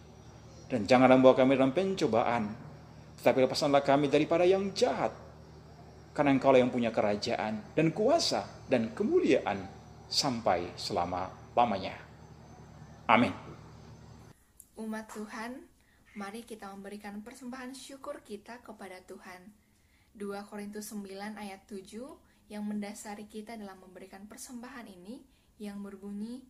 Dan 0.67 0.83
janganlah 0.83 1.15
membawa 1.15 1.39
kami 1.39 1.55
dalam 1.55 1.71
pencobaan. 1.71 2.51
Tetapi 3.23 3.39
lepaskanlah 3.47 3.87
kami 3.87 4.11
daripada 4.11 4.43
yang 4.43 4.75
jahat. 4.75 5.15
Karena 6.11 6.35
engkau 6.35 6.57
yang 6.57 6.73
punya 6.73 6.91
kerajaan 6.91 7.77
dan 7.77 7.93
kuasa 7.93 8.67
dan 8.67 8.91
kemuliaan 8.97 9.69
sampai 10.09 10.73
selama-lamanya. 10.75 11.95
Amin. 13.07 13.31
Umat 14.81 15.07
Tuhan, 15.13 15.63
mari 16.17 16.43
kita 16.43 16.73
memberikan 16.73 17.21
persembahan 17.21 17.77
syukur 17.77 18.25
kita 18.25 18.65
kepada 18.65 18.99
Tuhan. 19.05 19.53
2 20.17 20.49
Korintus 20.49 20.89
9 20.91 21.37
ayat 21.37 21.69
7 21.69 21.85
yang 22.49 22.65
mendasari 22.65 23.29
kita 23.29 23.53
dalam 23.55 23.77
memberikan 23.85 24.25
persembahan 24.25 24.89
ini 24.89 25.21
yang 25.61 25.81
berbunyi, 25.85 26.41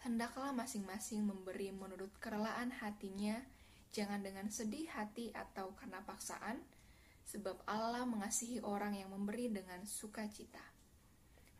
Hendaklah 0.00 0.56
masing-masing 0.56 1.28
memberi 1.28 1.76
menurut 1.76 2.08
kerelaan 2.16 2.72
hatinya, 2.72 3.36
jangan 3.92 4.24
dengan 4.24 4.48
sedih 4.48 4.88
hati 4.88 5.28
atau 5.36 5.76
karena 5.76 6.00
paksaan, 6.08 6.56
sebab 7.28 7.60
Allah 7.68 8.08
mengasihi 8.08 8.64
orang 8.64 8.96
yang 8.96 9.12
memberi 9.12 9.52
dengan 9.52 9.84
sukacita. 9.84 10.62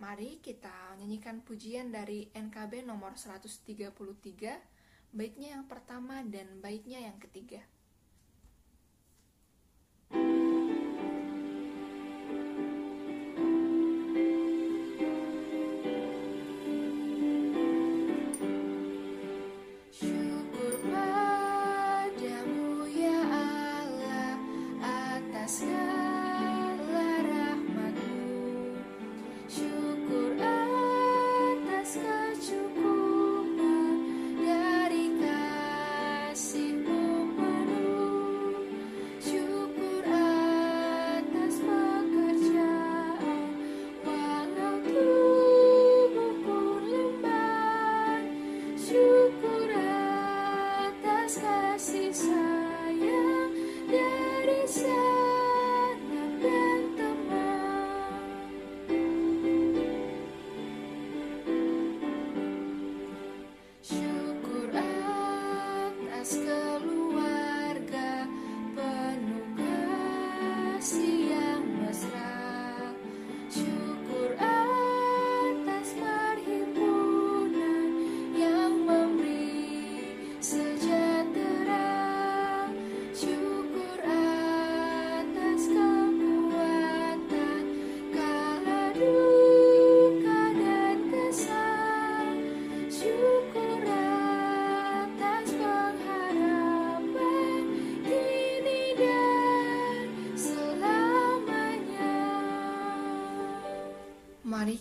Mari 0.01 0.41
kita 0.41 0.97
nyanyikan 0.97 1.45
pujian 1.45 1.93
dari 1.93 2.33
NKB 2.33 2.89
nomor 2.89 3.21
133 3.21 3.93
baitnya 5.13 5.61
yang 5.61 5.69
pertama 5.69 6.25
dan 6.25 6.65
baitnya 6.65 7.05
yang 7.05 7.21
ketiga. 7.21 7.61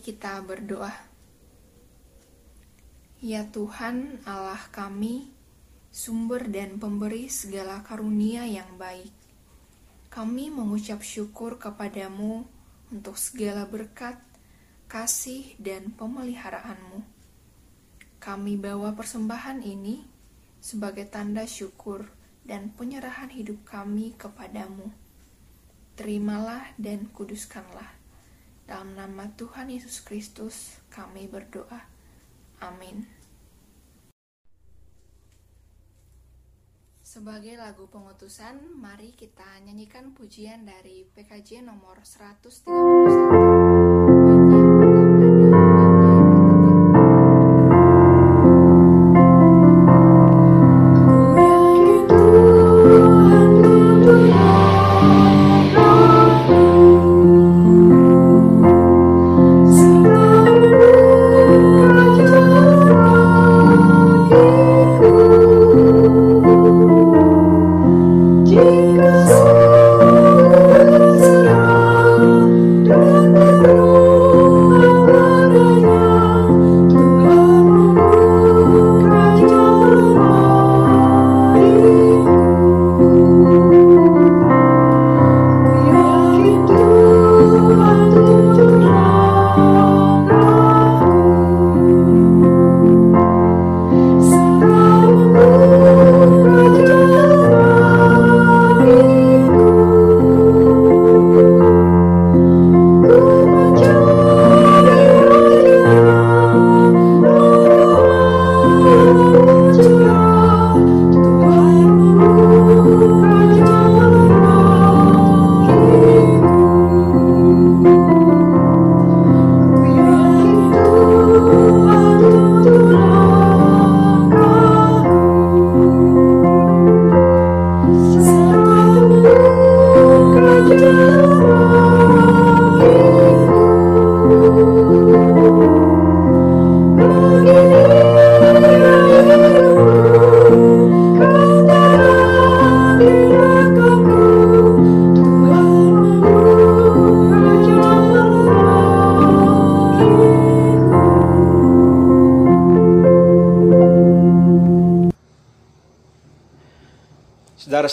Kita 0.09 0.41
berdoa. 0.41 0.89
Ya 3.21 3.45
Tuhan 3.45 4.25
Allah 4.25 4.57
kami, 4.73 5.29
sumber 5.93 6.49
dan 6.49 6.81
pemberi 6.81 7.29
segala 7.29 7.85
karunia 7.85 8.41
yang 8.49 8.73
baik. 8.81 9.13
Kami 10.09 10.49
mengucap 10.49 11.05
syukur 11.05 11.61
kepadamu 11.61 12.41
untuk 12.89 13.21
segala 13.21 13.69
berkat, 13.69 14.17
kasih, 14.89 15.53
dan 15.61 15.93
pemeliharaanmu. 15.93 17.05
Kami 18.17 18.57
bawa 18.57 18.97
persembahan 18.97 19.61
ini 19.61 20.01
sebagai 20.57 21.05
tanda 21.05 21.45
syukur 21.45 22.09
dan 22.49 22.73
penyerahan 22.73 23.29
hidup 23.29 23.61
kami 23.61 24.17
kepadamu. 24.17 24.89
Terimalah 25.93 26.73
dan 26.81 27.05
kuduskanlah. 27.13 27.98
Dalam 28.69 28.93
nama 28.93 29.25
Tuhan 29.33 29.73
Yesus 29.73 30.05
Kristus 30.05 30.77
kami 30.93 31.25
berdoa. 31.25 31.89
Amin. 32.61 33.01
Sebagai 37.01 37.57
lagu 37.57 37.89
pengutusan, 37.89 38.61
mari 38.77 39.17
kita 39.17 39.65
nyanyikan 39.65 40.13
pujian 40.13 40.69
dari 40.69 41.09
PKJ 41.17 41.65
nomor 41.65 42.05
131. 42.05 43.48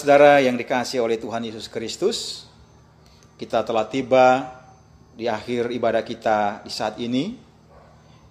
Saudara-saudara 0.06 0.38
yang 0.38 0.54
dikasihi 0.54 1.02
oleh 1.02 1.18
Tuhan 1.18 1.42
Yesus 1.50 1.66
Kristus, 1.66 2.46
kita 3.42 3.66
telah 3.66 3.90
tiba 3.90 4.54
di 5.18 5.26
akhir 5.26 5.74
ibadah 5.74 6.06
kita 6.06 6.62
di 6.62 6.70
saat 6.70 6.94
ini. 7.02 7.34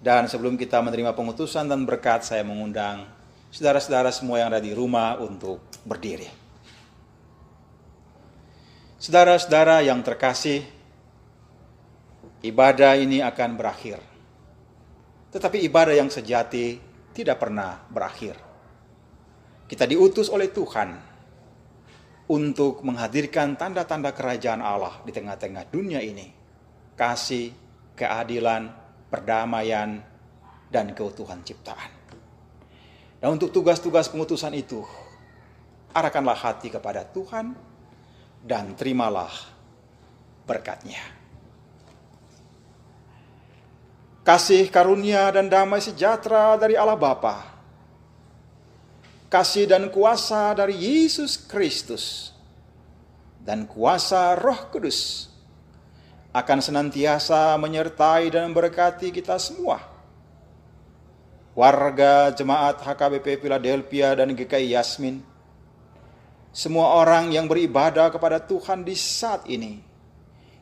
Dan 0.00 0.24
sebelum 0.24 0.56
kita 0.56 0.80
menerima 0.80 1.12
pengutusan 1.12 1.68
dan 1.68 1.84
berkat, 1.84 2.24
saya 2.24 2.40
mengundang 2.48 3.04
saudara-saudara 3.52 4.08
semua 4.08 4.40
yang 4.40 4.48
ada 4.48 4.64
di 4.64 4.72
rumah 4.72 5.20
untuk 5.20 5.60
berdiri. 5.84 6.24
Saudara-saudara 8.96 9.84
yang 9.84 10.00
terkasih, 10.00 10.64
ibadah 12.40 12.96
ini 12.96 13.20
akan 13.20 13.52
berakhir. 13.52 14.00
Tetapi 15.28 15.60
ibadah 15.60 15.92
yang 15.92 16.08
sejati 16.08 16.80
tidak 17.12 17.36
pernah 17.36 17.84
berakhir. 17.92 18.32
Kita 19.68 19.84
diutus 19.84 20.32
oleh 20.32 20.48
Tuhan 20.48 21.05
untuk 22.26 22.82
menghadirkan 22.82 23.54
tanda-tanda 23.54 24.10
kerajaan 24.10 24.58
Allah 24.58 24.98
di 25.06 25.14
tengah-tengah 25.14 25.70
dunia 25.70 26.02
ini. 26.02 26.26
Kasih, 26.98 27.54
keadilan, 27.94 28.72
perdamaian, 29.08 30.02
dan 30.70 30.90
keutuhan 30.92 31.40
ciptaan. 31.46 31.90
Dan 33.22 33.38
untuk 33.38 33.54
tugas-tugas 33.54 34.10
pengutusan 34.10 34.52
itu, 34.52 34.82
arahkanlah 35.94 36.36
hati 36.36 36.68
kepada 36.68 37.06
Tuhan 37.06 37.56
dan 38.44 38.76
terimalah 38.76 39.32
berkatnya. 40.44 41.00
Kasih 44.26 44.66
karunia 44.74 45.30
dan 45.30 45.46
damai 45.46 45.78
sejahtera 45.78 46.58
dari 46.58 46.74
Allah 46.74 46.98
Bapa, 46.98 47.55
kasih 49.26 49.66
dan 49.66 49.90
kuasa 49.90 50.54
dari 50.54 50.78
Yesus 50.78 51.34
Kristus, 51.34 52.30
dan 53.42 53.66
kuasa 53.66 54.38
Roh 54.38 54.70
Kudus 54.70 55.30
akan 56.30 56.58
senantiasa 56.62 57.54
menyertai 57.58 58.30
dan 58.30 58.50
memberkati 58.50 59.10
kita 59.10 59.38
semua. 59.42 59.82
Warga 61.56 62.36
jemaat 62.36 62.84
HKBP 62.84 63.40
Philadelphia 63.40 64.12
dan 64.12 64.36
GKI 64.36 64.76
Yasmin, 64.76 65.24
semua 66.52 67.00
orang 67.00 67.32
yang 67.32 67.48
beribadah 67.48 68.12
kepada 68.12 68.36
Tuhan 68.36 68.84
di 68.84 68.92
saat 68.92 69.48
ini, 69.48 69.80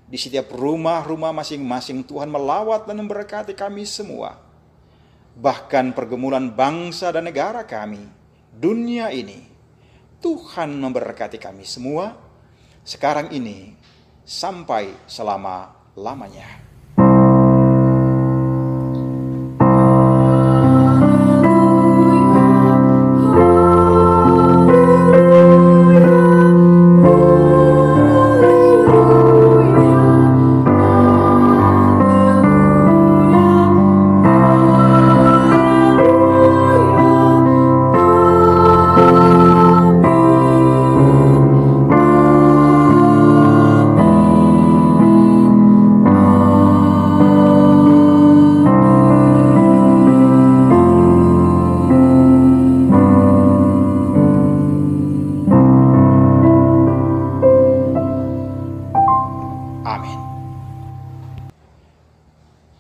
di 0.07 0.15
setiap 0.15 0.55
rumah-rumah 0.55 1.35
masing-masing 1.35 2.07
Tuhan 2.07 2.31
melawat 2.31 2.87
dan 2.87 3.03
memberkati 3.03 3.59
kami 3.59 3.83
semua. 3.83 4.39
Bahkan 5.35 5.99
pergumulan 5.99 6.47
bangsa 6.55 7.11
dan 7.11 7.27
negara 7.27 7.67
kami, 7.67 8.07
dunia 8.57 9.13
ini, 9.13 9.45
Tuhan 10.25 10.81
memberkati 10.81 11.37
kami 11.37 11.69
semua 11.69 12.17
sekarang 12.81 13.29
ini 13.33 13.77
sampai 14.25 14.93
selama-lamanya. 15.05 16.64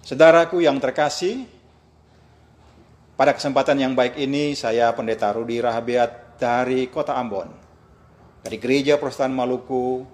Saudaraku 0.04 0.60
yang 0.60 0.76
terkasih, 0.76 1.48
pada 3.16 3.32
kesempatan 3.32 3.80
yang 3.80 3.96
baik 3.96 4.20
ini 4.20 4.52
saya 4.52 4.92
Pendeta 4.92 5.32
Rudi 5.32 5.64
Rahabiat 5.64 6.36
dari 6.36 6.92
Kota 6.92 7.16
Ambon, 7.16 7.48
dari 8.44 8.60
Gereja 8.60 9.00
Protestan 9.00 9.32
Maluku, 9.32 10.04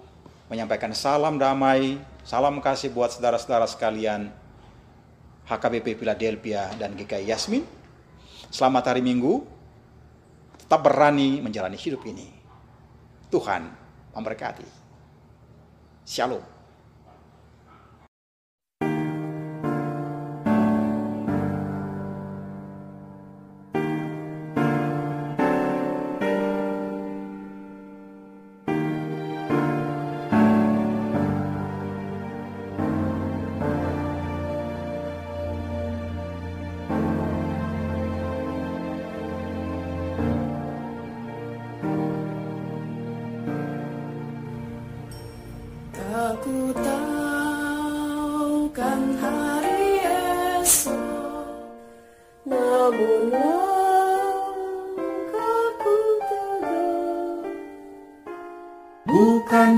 menyampaikan 0.47 0.95
salam 0.95 1.35
damai, 1.35 1.99
salam 2.23 2.63
kasih 2.63 2.95
buat 2.95 3.11
saudara-saudara 3.11 3.67
sekalian 3.67 4.31
HKBP 5.51 5.99
Philadelphia 5.99 6.71
dan 6.79 6.95
GKI 6.95 7.27
Yasmin. 7.27 7.67
Selamat 8.47 8.95
hari 8.95 9.03
Minggu, 9.03 9.43
tetap 10.55 10.87
berani 10.87 11.43
menjalani 11.43 11.75
hidup 11.75 11.99
ini. 12.07 12.31
Tuhan 13.27 13.67
memberkati. 14.15 14.67
Shalom. 16.07 16.60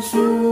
Bukan 0.04 0.43